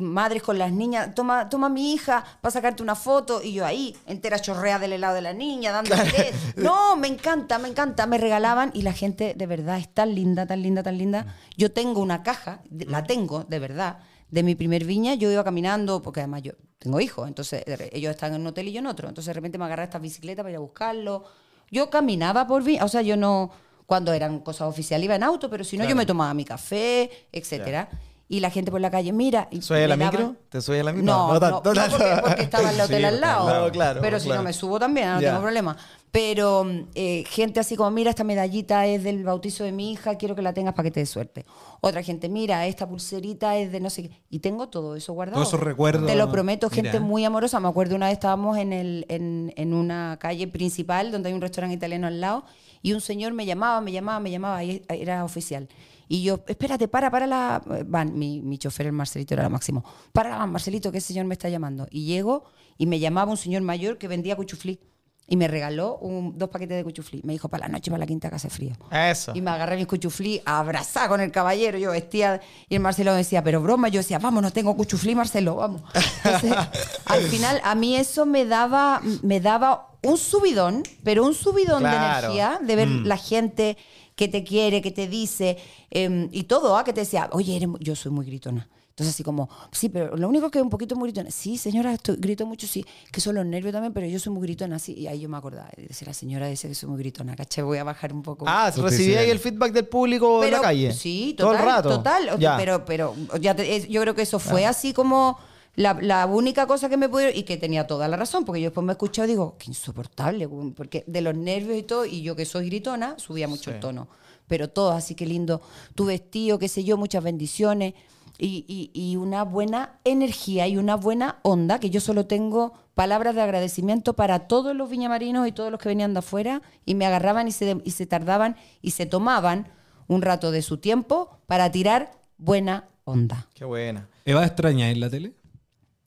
[0.00, 3.64] madres con las niñas, toma, toma a mi hija para sacarte una foto y yo
[3.66, 6.02] ahí, entera chorrea del helado de la niña, dándole.
[6.56, 8.06] No, me encanta, me encanta.
[8.06, 11.26] Me regalaban y la gente de verdad es tan linda, tan linda, tan linda.
[11.56, 13.98] Yo tengo una caja, la tengo, de verdad.
[14.32, 18.10] De mi primer viña, yo iba caminando, porque además yo tengo hijos, entonces re- ellos
[18.10, 19.08] están en un hotel y yo en otro.
[19.08, 21.24] Entonces de repente me agarré esta bicicleta para ir a buscarlo.
[21.70, 23.50] Yo caminaba por viña, o sea, yo no,
[23.86, 27.10] cuando eran cosas oficiales iba en auto, pero si no, yo me tomaba mi café,
[27.30, 27.88] etcétera.
[28.28, 29.48] Y la gente por la calle, mira.
[29.50, 30.36] y ¿Soy a la daban- micro?
[30.48, 31.04] ¿Te soy a la micro?
[31.06, 31.98] No, no, tanto, no, tanto.
[31.98, 33.44] porque, porque estaba el hotel Sí, al lado.
[33.46, 34.40] claro, claro, pero si claro.
[34.40, 35.76] no me subo también, no tengo problema.
[36.10, 40.34] Pero eh, gente así como, mira, esta medallita es del bautizo de mi hija, quiero
[40.34, 41.44] que la tengas para que te dé suerte.
[41.80, 44.22] Otra gente, mira, esta pulserita es de no sé qué.
[44.30, 45.36] Y tengo todo eso guardado.
[45.36, 46.06] Todos esos recuerdos.
[46.06, 47.00] Te lo prometo, gente Mira.
[47.00, 47.60] muy amorosa.
[47.60, 51.40] Me acuerdo una vez estábamos en, el, en, en una calle principal donde hay un
[51.40, 52.44] restaurante italiano al lado
[52.82, 55.68] y un señor me llamaba, me llamaba, me llamaba y era oficial.
[56.12, 58.18] Y yo, espérate, para, para la van.
[58.18, 59.82] Mi, mi chofer, el Marcelito, era lo máximo.
[60.12, 61.86] Para la van, Marcelito, que ese señor me está llamando.
[61.90, 62.44] Y llego
[62.76, 64.78] y me llamaba un señor mayor que vendía cuchuflí.
[65.26, 67.22] Y me regaló un- dos paquetes de cuchuflí.
[67.24, 68.72] Me dijo, para la noche, para la quinta, hace frío.
[68.90, 69.32] Eso.
[69.34, 73.18] Y me agarré mis cuchuflí, abrazada con el caballero, yo vestía, y el Marcelo me
[73.18, 75.80] decía, pero broma, yo decía, vamos, no tengo cuchuflí, Marcelo, vamos.
[76.24, 76.52] Entonces,
[77.06, 81.98] al final, a mí eso me daba, me daba un subidón, pero un subidón Claro.
[82.00, 83.78] de energía, de ver la gente
[84.16, 85.56] que te quiere, que te dice,
[85.90, 86.84] em, y todo, ¿ah?
[86.84, 88.68] que te decía, oye, eres yo soy muy gritona.
[88.90, 91.30] Entonces así como, sí, pero lo único que es un poquito muy gritona.
[91.30, 94.42] Sí, señora, estoy- grito mucho, sí, que son los nervios también, pero yo soy muy
[94.42, 94.92] gritona, sí.
[94.92, 97.62] Y ahí yo me acordaba, decir, la señora dice que soy muy gritona, ¿caché?
[97.62, 98.44] Voy a bajar un poco.
[98.46, 100.92] Ah, recibí ahí el feedback del público en la calle.
[100.92, 101.88] Sí, Todo total, el rato.
[101.88, 102.38] total.
[102.38, 102.58] Ya.
[102.58, 105.38] Pero, pero ya te- yo creo que eso fue así como
[105.74, 108.66] la, la única cosa que me pudieron, y que tenía toda la razón, porque yo
[108.66, 112.22] después me he escuchado y digo, qué insoportable, porque de los nervios y todo, y
[112.22, 114.08] yo que soy gritona, subía mucho el tono.
[114.48, 115.62] Pero todo, así que lindo.
[115.94, 117.94] Tu vestido, qué sé yo, muchas bendiciones.
[118.38, 123.34] Y, y- y una buena energía y una buena onda, que yo solo tengo palabras
[123.34, 127.06] de agradecimiento para todos los viñamarinos y todos los que venían de afuera y me
[127.06, 129.68] agarraban y se, y se tardaban y se tomaban
[130.08, 133.46] un rato de su tiempo para tirar buena onda.
[133.54, 134.08] Qué buena.
[134.24, 135.34] ¿Eva extraña en la tele?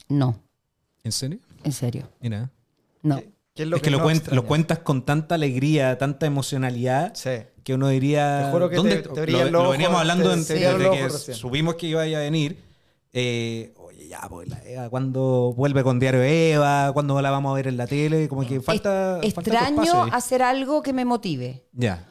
[0.10, 0.40] No,
[1.04, 1.40] ¿En serio?
[1.64, 2.52] en serio, Mira.
[3.02, 3.22] no.
[3.54, 4.00] ¿Qué es es que lo,
[4.34, 7.30] no cuentas con tanta alegría, tanta emocionalidad, Sí.
[7.64, 8.44] que uno diría...
[8.48, 11.38] Te juro que ¿dónde- te- te lo, veníamos hablando te- en- te desde que recién.
[11.38, 12.62] supimos que iba a venir.
[13.14, 16.92] Eh, oye, ya, pues la Eva, ¿cuándo vuelve con Diario Eva?
[16.92, 18.28] ¿Cuándo la vamos a ver en la tele?
[18.28, 19.22] Como que falta...
[19.24, 21.64] Es- falta extraño hacer algo que me motive.
[21.72, 22.06] Ya.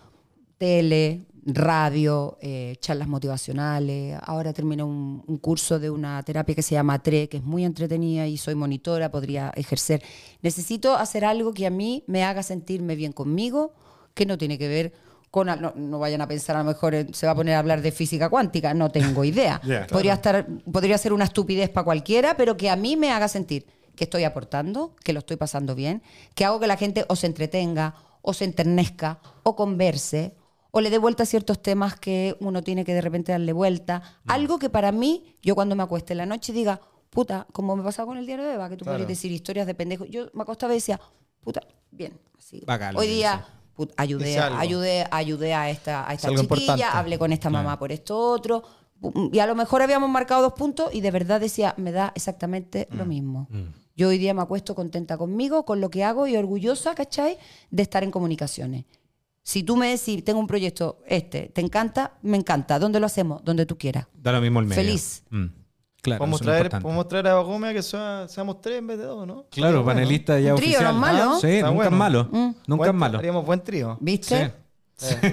[0.56, 4.18] tele, radio, eh, charlas motivacionales.
[4.22, 7.64] Ahora termino un, un curso de una terapia que se llama TRE, que es muy
[7.64, 10.02] entretenida y soy monitora, podría ejercer.
[10.42, 13.74] Necesito hacer algo que a mí me haga sentirme bien conmigo,
[14.14, 14.92] que no tiene que ver
[15.30, 15.46] con...
[15.46, 17.92] No, no vayan a pensar, a lo mejor se va a poner a hablar de
[17.92, 19.60] física cuántica, no tengo idea.
[19.90, 23.66] Podría, estar, podría ser una estupidez para cualquiera, pero que a mí me haga sentir
[23.96, 26.02] que estoy aportando, que lo estoy pasando bien,
[26.34, 30.34] que hago que la gente o se entretenga, o se enternezca, o converse,
[30.76, 34.02] o le dé vuelta a ciertos temas que uno tiene que de repente darle vuelta.
[34.26, 37.84] Algo que para mí, yo cuando me acueste en la noche diga, puta, como me
[37.84, 38.94] pasaba con el diario de Eva, que tú Claro.
[38.98, 40.08] podrías decir historias de pendejos.
[40.10, 41.00] Yo me acostaba y decía,
[41.40, 41.60] puta,
[41.92, 42.18] bien.
[42.36, 42.60] Así.
[42.66, 43.46] Bacán lo Hoy día,
[43.76, 46.84] put, ayudé, ayudé, ayudé a esta, a esta chiquilla, importante.
[46.84, 48.64] hablé con esta mamá por esto otro.
[49.32, 52.88] Y a lo mejor habíamos marcado dos puntos y de verdad decía, me da exactamente
[52.90, 52.96] Mm.
[52.96, 53.48] lo mismo.
[53.96, 57.38] Yo hoy día me acuesto contenta conmigo, con lo que hago y orgullosa, ¿cachai?
[57.70, 58.86] De estar en comunicaciones.
[59.46, 62.14] Si tú me decís, tengo un proyecto, este, ¿te encanta?
[62.22, 62.78] Me encanta.
[62.78, 63.44] ¿Dónde lo hacemos?
[63.44, 64.06] Donde tú quieras.
[64.14, 64.82] Da lo mismo el medio.
[64.82, 65.22] Feliz.
[65.28, 65.44] Mm.
[66.00, 69.26] Claro, Podemos traer, podemos traer a Bagomia que sea- seamos tres en vez de dos,
[69.26, 69.46] ¿no?
[69.50, 70.84] Claro, Bueno, panelista ya Un trío, oficial.
[70.84, 71.40] no es malo.
[71.40, 71.90] Sí, Está nunca bueno.
[71.90, 72.24] es malo.
[72.30, 72.36] Mm.
[72.66, 73.18] Nunca buen- es malo.
[73.18, 73.96] Haríamos buen trío.
[74.00, 74.52] ¿Viste?
[74.96, 75.14] Sí.
[75.20, 75.28] Sí,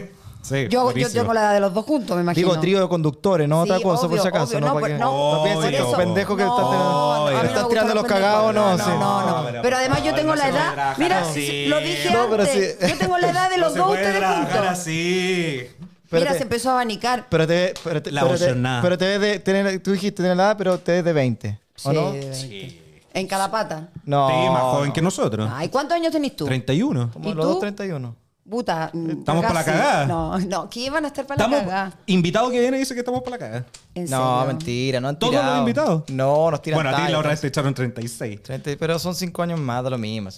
[0.70, 2.48] Yo, yo tengo la edad de los dos juntos, me imagino.
[2.50, 4.58] Digo trío de conductores, no Sí, otra cosa, por si acaso.
[4.58, 7.94] obvio, no, no, para pero que no, no pienses por que pendejo que estás tirando
[7.96, 8.90] los cagados, no, no, sí.
[9.00, 9.46] no, no.
[9.46, 10.96] pero Pero además yo tengo la edad.
[10.98, 12.78] Mira, lo dije No, pero antes.
[12.80, 12.88] sí.
[12.90, 14.66] Yo tengo la edad de los dos ustedes juntos.
[14.68, 15.68] así.
[16.12, 17.28] Mira, se empezó a abanicar.
[17.30, 20.36] Pero te, pero te, La pero te, pero te ves de tener, tú dijiste tener
[20.36, 22.12] la edad, pero te ves de 20, ¿o Sí, no?
[22.12, 22.82] de 20.
[23.14, 23.90] En cada pata.
[24.06, 24.28] No.
[24.30, 24.94] Sí, más joven no.
[24.94, 25.50] que nosotros.
[25.54, 26.46] Ay, ¿cuántos años tenés tú?
[26.46, 27.12] 31.
[27.14, 27.52] Como ¿Y los tú?
[27.54, 28.16] dos 31.
[28.50, 28.90] Puta.
[28.92, 30.06] mm, Estamos para la cagada.
[30.08, 31.94] No, no, que iban a estar para la cagada.
[32.08, 33.66] invitado que viene dice que estamos para la cagada.
[33.94, 34.46] En No, serio.
[34.48, 36.04] mentira, no han ¿Todos los invitados?
[36.10, 38.42] No, nos tiran Bueno, a ti la otra vez te echaron 36.
[38.42, 40.30] 30, pero son 5 años más, da lo mismo.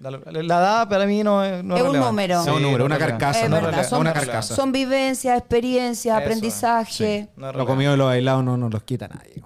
[0.00, 2.40] La, la- la edad para mí no es, no Es un número.
[2.42, 4.54] Es un número, una carcasa, Es no verdad, son, una carcasa.
[4.56, 7.28] son vivencias, experiencias, Eso, aprendizaje.
[7.36, 9.42] No Lo comido y lo bailado no nos los quita nadie.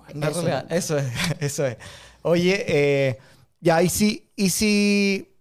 [0.70, 1.06] Eso es,
[1.40, 1.76] eso es.
[2.22, 3.18] Oye, eh,
[3.60, 5.32] ya, y si, y si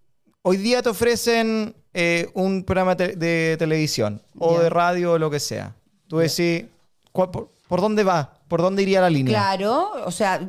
[0.42, 5.30] hoy día te ofrecen eh, un programa te- de televisión o de radio o lo
[5.32, 5.74] que sea,
[6.08, 6.66] tú decís,
[7.12, 8.34] ¿cuál- por, por dónde va?
[8.48, 9.34] ¿Por dónde iría la línea?
[9.34, 10.40] Claro, o sea,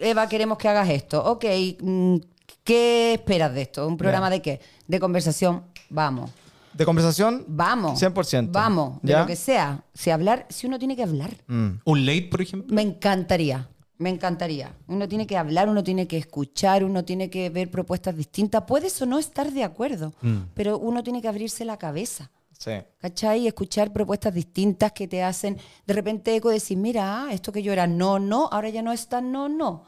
[0.00, 1.22] Eva, queremos que hagas esto.
[1.24, 1.44] Ok,
[1.80, 2.16] mm,
[2.64, 3.86] ¿qué esperas de esto?
[3.86, 4.60] ¿Un programa de qué?
[4.88, 5.62] De conversación.
[5.90, 6.30] Vamos.
[6.72, 7.44] ¿De conversación?
[7.46, 8.00] Vamos.
[8.02, 8.48] 100%.
[8.50, 9.20] Vamos, de ¿Ya?
[9.20, 9.84] lo que sea.
[9.94, 11.30] Si hablar, si uno tiene que hablar.
[11.46, 11.68] Mm.
[11.84, 12.74] Un late, por ejemplo.
[12.74, 13.68] Me encantaría,
[14.04, 14.76] me encantaría.
[14.86, 18.64] Uno tiene que hablar, uno tiene que escuchar, uno tiene que ver propuestas distintas.
[18.64, 20.12] Puedes o no estar de acuerdo,
[20.52, 22.30] pero uno tiene que abrirse la cabeza.
[22.58, 22.72] Sí.
[22.98, 23.40] ¿Cachai?
[23.40, 27.62] Y escuchar propuestas distintas que te hacen de repente eco decir, mira, ah, esto que
[27.62, 29.84] yo era no, no, ahora ya no es tan no, no.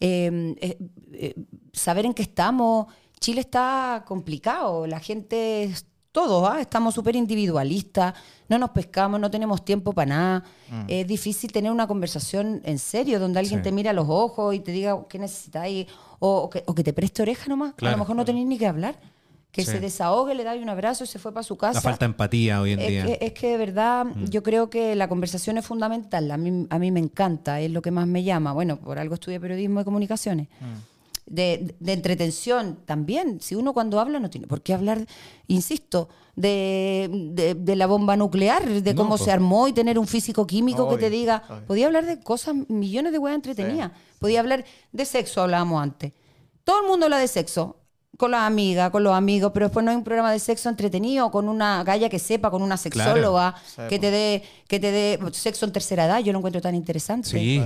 [0.00, 0.78] Eh, eh,
[1.12, 1.34] eh,
[1.72, 2.92] saber en qué estamos.
[3.20, 5.72] Chile está complicado, la gente,
[6.12, 6.60] todos, ¿ah?
[6.60, 8.14] estamos súper individualistas,
[8.48, 10.44] no nos pescamos, no tenemos tiempo para nada.
[10.88, 13.64] Es difícil tener una conversación en serio, donde alguien Sí.
[13.64, 15.86] te mire a los ojos y te diga qué necesitáis,
[16.18, 17.70] o, o que, o que te preste oreja nomás.
[17.72, 17.96] a Claro.
[17.96, 18.96] lo mejor no tenéis ni que hablar.
[19.52, 19.72] Que Sí.
[19.72, 21.74] se desahogue, le dais un abrazo y se fue para su casa.
[21.74, 23.04] La falta de empatía hoy en Es día.
[23.04, 26.30] que, es que de verdad yo creo que la conversación es fundamental.
[26.30, 28.52] A mí, a mí me encanta, es lo que más me llama.
[28.52, 30.46] Bueno, por algo estudié periodismo y comunicaciones.
[31.30, 33.40] De, de entretención también.
[33.40, 35.06] Si uno cuando habla no tiene por qué hablar,
[35.46, 40.08] insisto, de, de- de la bomba nuclear, de No, cómo se armó y tener un
[40.08, 41.44] físico químico que te diga.
[41.48, 41.66] obvio.
[41.66, 43.92] Podía hablar de cosas, millones de weas entretenidas.
[44.18, 46.12] Podía hablar de sexo, hablábamos antes.
[46.64, 47.76] Todo el mundo habla de sexo.
[48.18, 51.30] Con las amigas, con los amigos, pero después no hay un programa de sexo entretenido
[51.30, 53.54] con una galla que sepa, con una sexóloga
[53.88, 56.18] que te dé que te dé sexo en tercera edad.
[56.18, 57.28] Yo lo encuentro tan interesante.
[57.28, 57.62] Sí.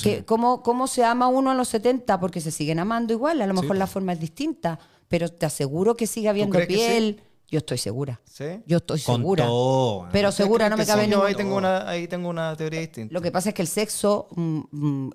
[0.00, 2.18] Que, ¿cómo, ¿Cómo se ama uno a los 70?
[2.20, 3.40] Porque se siguen amando igual.
[3.42, 4.78] A lo mejor la forma es distinta,
[5.08, 7.20] pero te aseguro que sigue habiendo piel.
[7.48, 8.18] Yo estoy segura.
[8.24, 8.44] ¿Sí?
[8.66, 9.44] Yo estoy Con segura.
[9.44, 10.08] todo.
[10.10, 13.12] Pero segura, no me cabe ningún ahí tengo, una, ahí tengo una teoría distinta.
[13.12, 15.10] lo que pasa es que el sexo, mm, mm,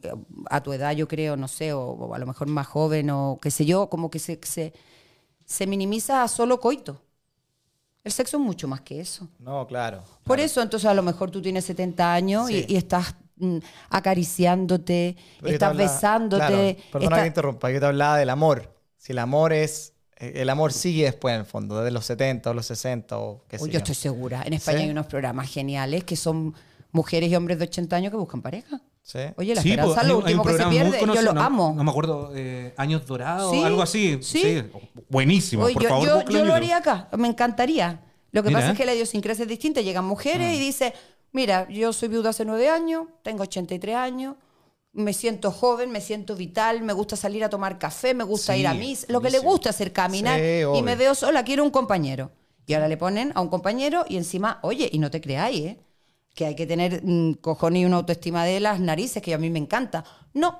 [0.52, 3.40] a tu edad yo creo, no sé, o, o a lo mejor más joven o
[3.42, 4.72] qué sé yo, como que se, se,
[5.46, 7.02] se minimiza a solo coito.
[8.04, 9.28] El sexo es mucho más que eso.
[9.40, 10.04] No, claro.
[10.24, 12.66] Por eso, entonces, a lo mejor tú tienes 70 años y- Sí.
[12.70, 13.16] y, estás
[13.90, 16.46] acariciándote, Pero yo te estás hablaba- besándote.
[16.48, 18.74] Claro, perdona estás- que interrumpa, yo te hablaba del amor.
[18.98, 19.94] Si el amor es.
[20.20, 23.44] eh, El amor sigue después, en el fondo, desde los 70 o los 60 o
[23.48, 23.72] qué sé yo.
[23.74, 24.42] yo estoy segura.
[24.46, 24.84] En España ¿Sí?
[24.86, 26.56] hay unos programas geniales que son
[26.92, 28.82] mujeres y hombres de 80 años que buscan pareja.
[29.04, 29.20] ¿Sí?
[29.38, 31.00] Oye, la Sí, esperanza pues, es lo último que se pierde.
[31.00, 31.74] Yo lo no- amo.
[31.78, 34.18] No me acuerdo, eh, Años Dorados, Sí, algo así.
[34.24, 34.40] sí.
[34.42, 34.64] Sí.
[35.08, 35.64] Buenísimo.
[35.66, 38.02] Oye, por yo, favor, yo- búsquelo yo en lo haría acá, me encantaría.
[38.32, 38.60] Lo que Mira.
[38.62, 39.82] pasa es que la idiosincrasia es distinta.
[39.82, 40.56] Llegan mujeres Mm.
[40.56, 40.94] y dicen,
[41.38, 44.38] mira, yo soy viuda hace nueve años, tengo 83 años,
[44.92, 48.62] me siento joven, me siento vital, me gusta salir a tomar café, me gusta Sí,
[48.62, 51.64] ir a mis, lo que le gusta hacer caminar Sí, y me veo sola, quiero
[51.64, 52.32] un compañero.
[52.66, 55.80] Y ahora le ponen a un compañero y encima, oye, y no te creáis, ¿eh?
[56.34, 59.52] que hay que tener mm, cojones y una autoestima de las narices, que a mí
[59.52, 60.04] me encanta.
[60.34, 60.60] No,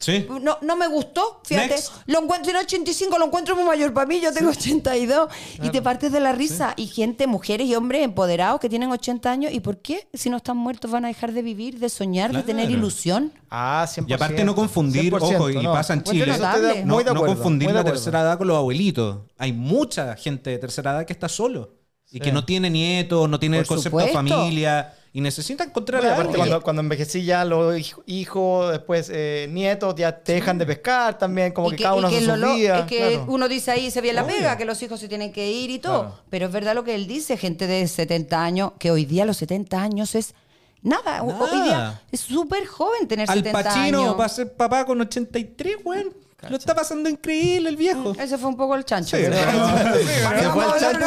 [0.00, 0.26] Sí.
[0.42, 1.70] no, no me gustó, fíjate.
[1.70, 1.92] Next.
[2.06, 5.28] Lo encuentro en 85, lo encuentro muy mayor para mí, yo tengo 82.
[5.62, 6.74] Y te partes de la risa.
[6.76, 9.52] Y gente, mujeres y hombres empoderados que tienen 80 años.
[9.52, 10.06] ¿Y por qué?
[10.14, 12.78] Si no están muertos van a dejar de vivir, de soñar, de tener Claro.
[12.78, 13.32] ilusión.
[13.50, 14.08] Ah, 100%.
[14.08, 15.72] Y aparte no confundir, 100%, ojo, y no.
[15.72, 16.84] pasa en Chile, notable.
[16.84, 19.18] No, confundir la tercera edad con los abuelitos.
[19.36, 21.70] Hay mucha gente de tercera edad que está solo
[22.10, 22.20] y Sí.
[22.20, 24.94] que no tiene nietos, no tiene el concepto de familia.
[25.18, 26.36] Y necesita encontrar Bueno, a alguien.
[26.36, 31.18] cuando, cuando envejecí ya los hij- hijos, después eh, nietos, ya te dejan de pescar
[31.18, 32.78] también, como Y que, cada uno vida.
[32.78, 33.24] es que claro.
[33.26, 35.80] uno dice ahí se ve la pega, que los hijos se tienen que ir y
[35.80, 36.02] todo.
[36.02, 36.20] Claro.
[36.30, 39.38] Pero es verdad lo que él dice, gente de 70 años, que hoy día los
[39.38, 40.34] 70 años es
[40.82, 41.24] nada.
[41.24, 44.20] Hoy día es súper joven tener Al 70 Pacino años.
[44.20, 46.14] va a ser papá con 83, weón.
[46.48, 48.14] Lo está pasando increíble el viejo.
[48.18, 49.16] Ese fue un poco el chancho.
[49.16, 49.40] Sí, pero,
[50.38, 51.06] Se fue el chancho.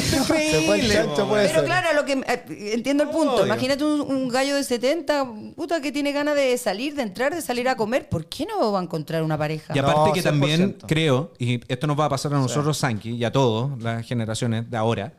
[0.00, 1.28] Se fue el Increíble, chancho, po.
[1.30, 1.64] puede Pero ser.
[1.66, 3.34] claro, lo que eh, entiendo el punto.
[3.34, 3.46] Obvio.
[3.46, 5.26] Imagínate un, un gallo de 70,
[5.56, 8.08] puta, que tiene ganas de salir, de entrar, de salir a comer.
[8.08, 9.74] ¿Por qué no va a encontrar una pareja?
[9.74, 10.84] Y aparte No, que también 100%.
[10.86, 14.70] creo, y esto nos va a pasar a nosotros, Sanki, y a todos, las generaciones
[14.70, 15.14] de ahora,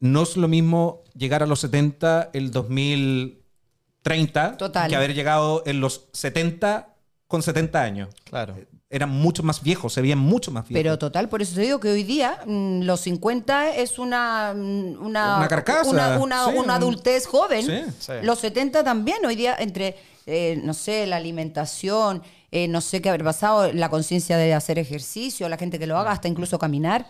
[0.00, 4.90] no es lo mismo llegar a los 70 el 2030 Total.
[4.90, 6.91] que haber llegado en los 70
[7.32, 8.08] con 70 años.
[8.24, 8.54] Claro.
[8.90, 10.82] Eran mucho más viejos, se veían mucho más viejos.
[10.82, 15.02] Pero total, por eso te digo que hoy día mm, los 50 es una mm,
[15.04, 16.58] una, Una carcasa, una, una- sí.
[16.58, 17.64] una adultez joven.
[17.64, 17.82] Sí.
[17.98, 18.12] Sí.
[18.22, 23.08] Los 70 también, hoy día entre, eh, no sé, la alimentación, eh, no sé qué
[23.08, 27.06] haber pasado, la conciencia de hacer ejercicio, la gente que lo haga, hasta incluso caminar.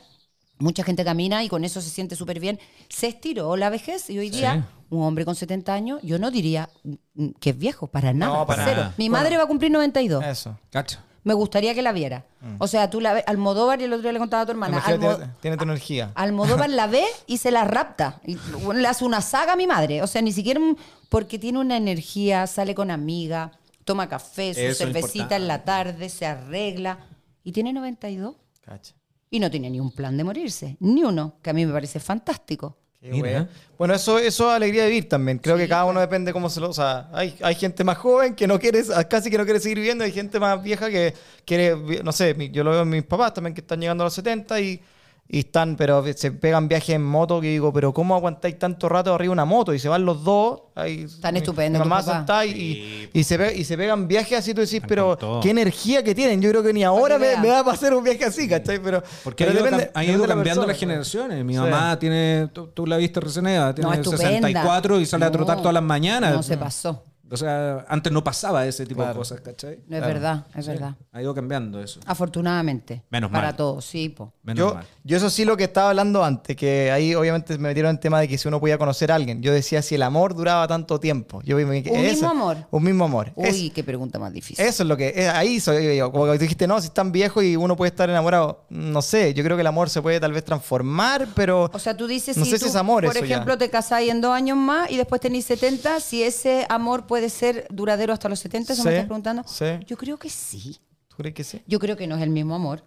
[0.58, 2.60] Mucha gente camina y con eso se siente súper bien.
[2.88, 6.68] Se estiró la vejez y hoy día un hombre con 70 años, yo no diría
[7.14, 8.38] mm, que es viejo, para nada.
[8.38, 8.76] No, para cero.
[8.82, 8.94] nada.
[8.98, 10.22] Mi madre va a cumplir 92.
[10.24, 10.58] Eso.
[10.70, 11.02] Cacha.
[11.24, 12.24] Me gustaría que la viera.
[12.58, 14.82] O sea, tú la ves, Almodóvar, y el otro día le contaba a tu hermana,
[14.84, 15.08] tiene,
[15.40, 16.10] tiene tu energía.
[16.16, 18.20] Almodóvar la ve y se la rapta.
[18.26, 18.36] Y
[18.74, 20.02] le hace una saga a mi madre.
[20.02, 20.60] O sea, ni siquiera
[21.08, 23.52] porque tiene una energía, sale con amiga,
[23.84, 26.98] toma café, su Eso es cervecita en la tarde, se arregla.
[27.44, 28.34] Y tiene 92.
[28.60, 28.94] Cacha.
[29.32, 30.76] Y no tiene ni un plan de morirse.
[30.80, 32.76] Ni uno, que a mí me parece fantástico.
[33.00, 33.48] Qué Mira.
[33.78, 35.38] Bueno, eso, eso es alegría de vivir también.
[35.38, 36.68] Creo que cada uno depende cómo se lo.
[36.68, 39.78] O sea, hay, hay gente más joven que no quiere, casi que no quiere seguir
[39.78, 41.14] viviendo, hay gente más vieja que
[41.44, 44.06] quiere, no sé, mi- yo lo veo en mis papás también que están llegando a
[44.06, 44.80] los 70 y,
[45.28, 49.14] y están, pero se pegan viajes en moto que digo, pero ¿cómo aguantáis tanto rato
[49.14, 49.72] arriba de una moto?
[49.72, 50.60] Y se van los dos.
[50.74, 54.38] Ahí, Están mi- estupendos Mi mamá sentada y, y, se pe- y se pegan viajes
[54.38, 56.42] así, tú decís, Están pero qué energía que tienen.
[56.42, 58.78] Yo creo que ni ahora me, me va a pasar un viaje así, ¿cachai?
[58.82, 61.44] Pero, Porque pero ha ido, depende- la cambiando persona, las generaciones.
[61.46, 61.60] Mi Sí.
[61.60, 64.28] mamá tiene, tú, tú la viste recién, tiene No, estupenda.
[64.28, 66.34] 64 y sale a trotar todas las mañanas.
[66.34, 67.04] No se pasó.
[67.32, 69.80] O sea, antes no pasaba ese tipo de cosas, ¿cachai?
[69.88, 70.94] No es verdad, es verdad.
[71.12, 71.98] Ha ido cambiando eso.
[72.06, 73.02] Afortunadamente.
[73.10, 73.56] Menos para mal.
[73.56, 74.32] todos, sí, po.
[74.42, 74.84] Menos Yo, mal.
[75.04, 78.00] yo eso sí lo que estaba hablando antes, que ahí obviamente me metieron en el
[78.00, 79.42] tema de que si uno podía conocer a alguien.
[79.42, 81.40] Yo decía si el amor duraba tanto tiempo.
[81.42, 82.56] Yo, me- ¿Un eso- mismo amor?
[82.70, 83.32] Un mismo amor.
[83.34, 84.64] Uy, Es- qué pregunta más difícil.
[84.64, 85.28] eso es lo que...
[85.28, 86.10] ahí soy yo.
[86.12, 88.64] Como que tú dijiste, no, si están viejos y uno puede estar enamorado.
[88.70, 91.70] No sé, yo creo que el amor se puede tal vez transformar, pero...
[91.72, 93.34] O sea, tú dices, No si sé tú, si es amor por eso ya.
[93.36, 97.21] ejemplo, te casáis en dos años más y después tenés 70, si ese amor puede
[97.28, 99.42] ser duradero hasta los 70, ¿eso me estás preguntando?
[99.46, 99.64] sí.
[99.86, 100.78] Yo creo que sí.
[101.08, 101.62] ¿Tú crees que sí?
[101.66, 102.84] Yo creo que no es el mismo amor,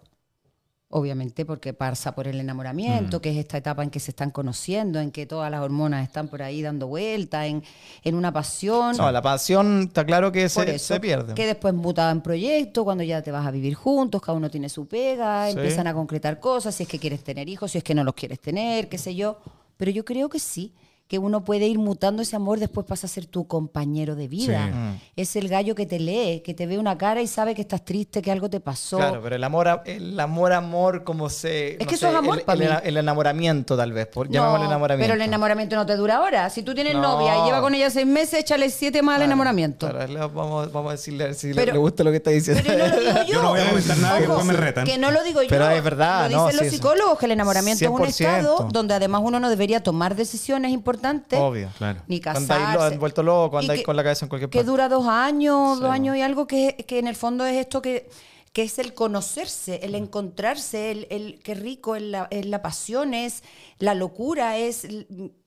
[0.88, 2.40] obviamente, porque pasa por el Mm.
[2.40, 6.04] enamoramiento, que es esta etapa en que se están conociendo, en que todas las hormonas
[6.04, 7.62] están por ahí dando vuelta, en,
[8.02, 8.96] en una pasión.
[8.96, 11.34] No, la pasión está claro que se, eso, se pierde.
[11.34, 14.68] Que después muta en proyecto, cuando ya te vas a vivir juntos, cada uno tiene
[14.68, 15.56] su pega, Sí.
[15.56, 18.14] empiezan a concretar cosas, si es que quieres tener hijos, si es que no los
[18.14, 19.38] quieres tener, qué sé yo.
[19.76, 20.72] Pero yo creo que sí,
[21.08, 24.66] que uno puede ir mutando ese amor, después pasa a ser tu compañero de vida.
[24.66, 24.72] Sí.
[24.76, 25.00] Mm.
[25.14, 27.84] Es el gallo que te lee, que te ve una cara y sabe que estás
[27.84, 28.96] triste, que algo te pasó.
[28.96, 31.74] Claro, pero el amor, a- el amor, amor, como se.
[31.74, 32.76] Es no que eso sé, es amor el, el- mí.
[32.82, 35.04] el enamoramiento, tal vez, por, No, llamémosle enamoramiento.
[35.12, 36.50] Pero el enamoramiento no te dura ahora.
[36.50, 37.02] Si tú tienes No.
[37.02, 39.88] novia y lleva con ella seis meses, échale siete más al Claro, enamoramiento.
[39.88, 42.30] claro, vamos, vamos a decirle a ver si le- Pero- le gusta lo que está
[42.32, 42.62] diciendo.
[42.66, 43.24] Pero no lo digo yo.
[43.36, 44.84] Yo no voy a comentar nada, que después me retan.
[44.86, 45.48] Que no lo digo yo.
[45.48, 46.76] Pero es verdad, Lo no, dicen los sí.
[46.78, 48.08] psicólogos que el enamoramiento es un 100%.
[48.08, 50.95] estado donde además uno no debería tomar decisiones importantes.
[51.38, 51.70] Obvio.
[51.78, 52.02] Claro.
[52.08, 52.64] Ni Cuando casarse.
[52.64, 54.70] andáis lo- vuelto loco, andáis que- con la cabeza en cualquier Que parte.
[54.70, 58.08] dura dos años, dos años y algo que, que en el fondo es esto que,
[58.52, 63.12] que es el conocerse, el encontrarse, el, el qué rico es la, es la pasión,
[63.14, 63.42] es
[63.78, 64.84] la locura, es,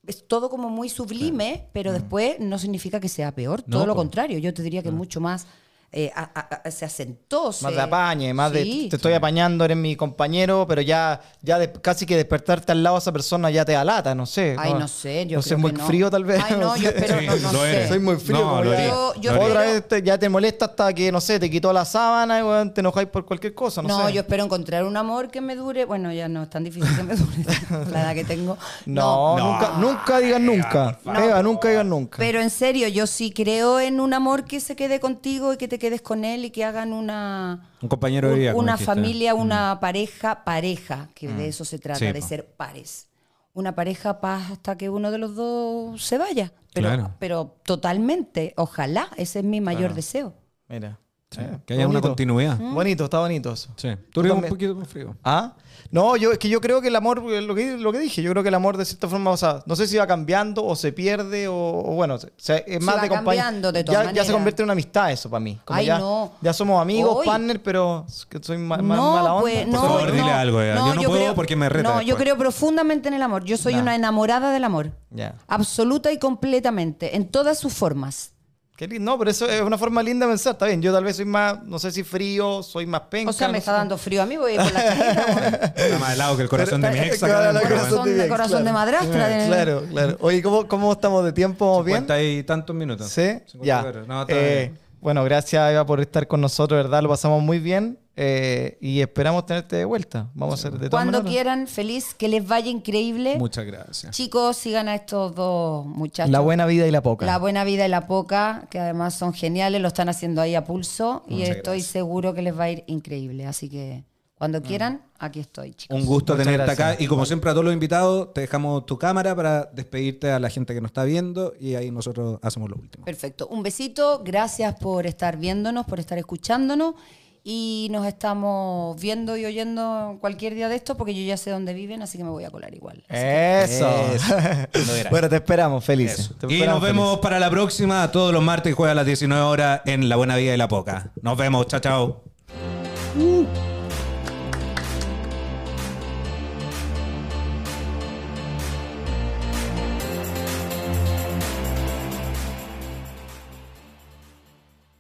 [0.08, 3.94] es todo como muy sublime, pero después no significa que sea peor, No, todo lo
[3.94, 3.98] po.
[4.02, 5.48] contrario, yo te diría que mucho más
[5.92, 7.46] eh, a- a- a- se asentó.
[7.48, 8.84] Más se- de apañe, más Sí.
[8.84, 12.84] de te estoy apañando, eres mi compañero, pero ya, ya de- casi que despertarte al
[12.84, 14.56] lado de esa persona ya te da lata, no sé.
[14.60, 15.88] Ay, no sé, yo No creo sé, muy que no.
[15.88, 16.44] frío tal vez.
[16.44, 16.98] Ay, no, yo sé.
[16.98, 17.88] espero, Sí, no, no lo sé.
[17.88, 18.42] Soy muy frío.
[18.42, 18.74] Como lo.
[18.80, 21.74] Yo- yo Lo Otra vez te- ya te molesta hasta que, no sé, te quitó
[21.74, 24.14] la sábana y te enojáis por cualquier cosa, no, No, sé.
[24.14, 25.86] yo espero encontrar un amor que me dure.
[25.86, 27.32] Bueno, ya no es tan difícil que me dure
[27.92, 28.58] la edad que tengo.
[28.86, 29.52] No, No.
[29.54, 31.00] nunca, nunca digan nunca.
[31.06, 32.18] Eva, nunca digan nunca.
[32.20, 35.68] Pero en serio, yo sí creo en un amor que se quede contigo y que
[35.68, 38.56] te quedes con él y que hagan una, Un compañero de vida.
[38.56, 42.28] una familia, una pareja, pareja, que de eso se trata, Sí, de po.
[42.28, 43.08] ser pares.
[43.54, 46.52] Una pareja paz hasta que uno de los dos se vaya.
[46.74, 47.12] Pero, Claro.
[47.20, 49.96] pero totalmente, ojalá, ese es mi mayor Claro.
[49.96, 50.34] deseo.
[50.68, 51.00] Mira.
[51.32, 52.08] Sí, Eh, que haya una bonito.
[52.08, 52.58] continuidad.
[52.58, 53.70] Bonito, está bonito eso.
[53.76, 53.90] Sí.
[54.12, 55.16] Tú eres un poquito más frío.
[55.24, 55.54] ¿Ah?
[55.92, 58.24] No, yo, es que yo creo que el amor, eh, lo que, lo que dije,
[58.24, 60.66] yo creo que el amor de cierta forma, o sea, no sé si va cambiando
[60.66, 63.44] o se pierde o, o bueno, o sea, es más va de compañía.
[63.44, 65.60] cambiando de ya, todas ya se convierte en una amistad eso para mí.
[65.64, 66.32] Como Ay, ya, no.
[66.42, 68.06] ya somos amigos, Hoy- partner, pero
[68.42, 69.42] soy ma- ma- No, mala onda.
[69.42, 70.76] pues, Por no, favor, dile no, algo, Ea.
[70.78, 72.24] Yo no puedo creo- porque me reta No, yo después.
[72.24, 73.44] creo profundamente en el amor.
[73.46, 73.82] Yo soy Nah.
[73.84, 74.92] una enamorada del amor.
[75.12, 75.36] Ya.
[75.48, 78.34] Absoluta y completamente, en todas sus formas.
[78.80, 79.12] Qué lindo.
[79.12, 80.54] No, pero eso es una forma linda de pensar.
[80.54, 83.30] Está bien, yo tal vez soy más, no sé si frío, soy más penca.
[83.30, 83.78] O sea, no me sé está cómo.
[83.80, 85.54] dando frío a mí, voy a ir por la weón.
[85.76, 87.20] Está más helado que el corazón de mi ex.
[87.20, 90.18] Claro, el corazón de- mi ex, corazón de madrastra Claro, claro.
[90.22, 91.70] Oye, ¿cómo, cómo estamos de tiempo?
[91.72, 91.98] ¿Vamos bien?
[91.98, 93.10] 50 y tantos minutos.
[93.10, 94.02] Sí, 54.
[94.04, 94.08] ya.
[94.08, 94.72] No, Eh,
[95.02, 97.04] bueno, gracias Eva por estar con nosotros, ¿verdad?
[97.04, 100.30] Lo pasamos muy bien eh, y esperamos tenerte de vuelta.
[100.34, 101.32] Vamos a hacer de Cuando maneras.
[101.32, 103.38] quieran, feliz, que les vaya increíble.
[103.38, 104.14] Muchas gracias.
[104.14, 106.30] Chicos, sigan a estos dos muchachos.
[106.30, 107.26] La buena vida y la poca.
[107.26, 110.66] La buena vida y la poca, que además son geniales, lo están haciendo ahí a
[110.66, 111.86] pulso y estoy gracias.
[111.94, 113.46] seguro que les va a ir increíble.
[113.48, 114.04] Así que
[114.38, 115.98] cuando quieran, aquí estoy, chicos.
[115.98, 116.90] Un gusto Muchas tenerte gracias.
[116.96, 117.02] acá.
[117.04, 120.50] Y como siempre a todos los invitados, te dejamos tu cámara para despedirte a la
[120.50, 123.06] gente que nos está viendo y ahí nosotros hacemos lo último.
[123.06, 123.48] Perfecto.
[123.48, 126.96] Un besito, gracias por estar viéndonos, por estar escuchándonos
[127.44, 131.74] y nos estamos viendo y oyendo cualquier día de esto porque yo ya sé dónde
[131.74, 133.04] viven, así que me voy a colar igual.
[133.10, 133.90] Eso.
[135.10, 135.86] Bueno, te esperamos.
[135.86, 139.06] Te Y esperamos nos vemos para la próxima, todos los martes y jueves a las
[139.06, 141.12] 19 horas en La Buena Vida y la Poca.
[141.22, 142.24] Nos vemos, chao, chao.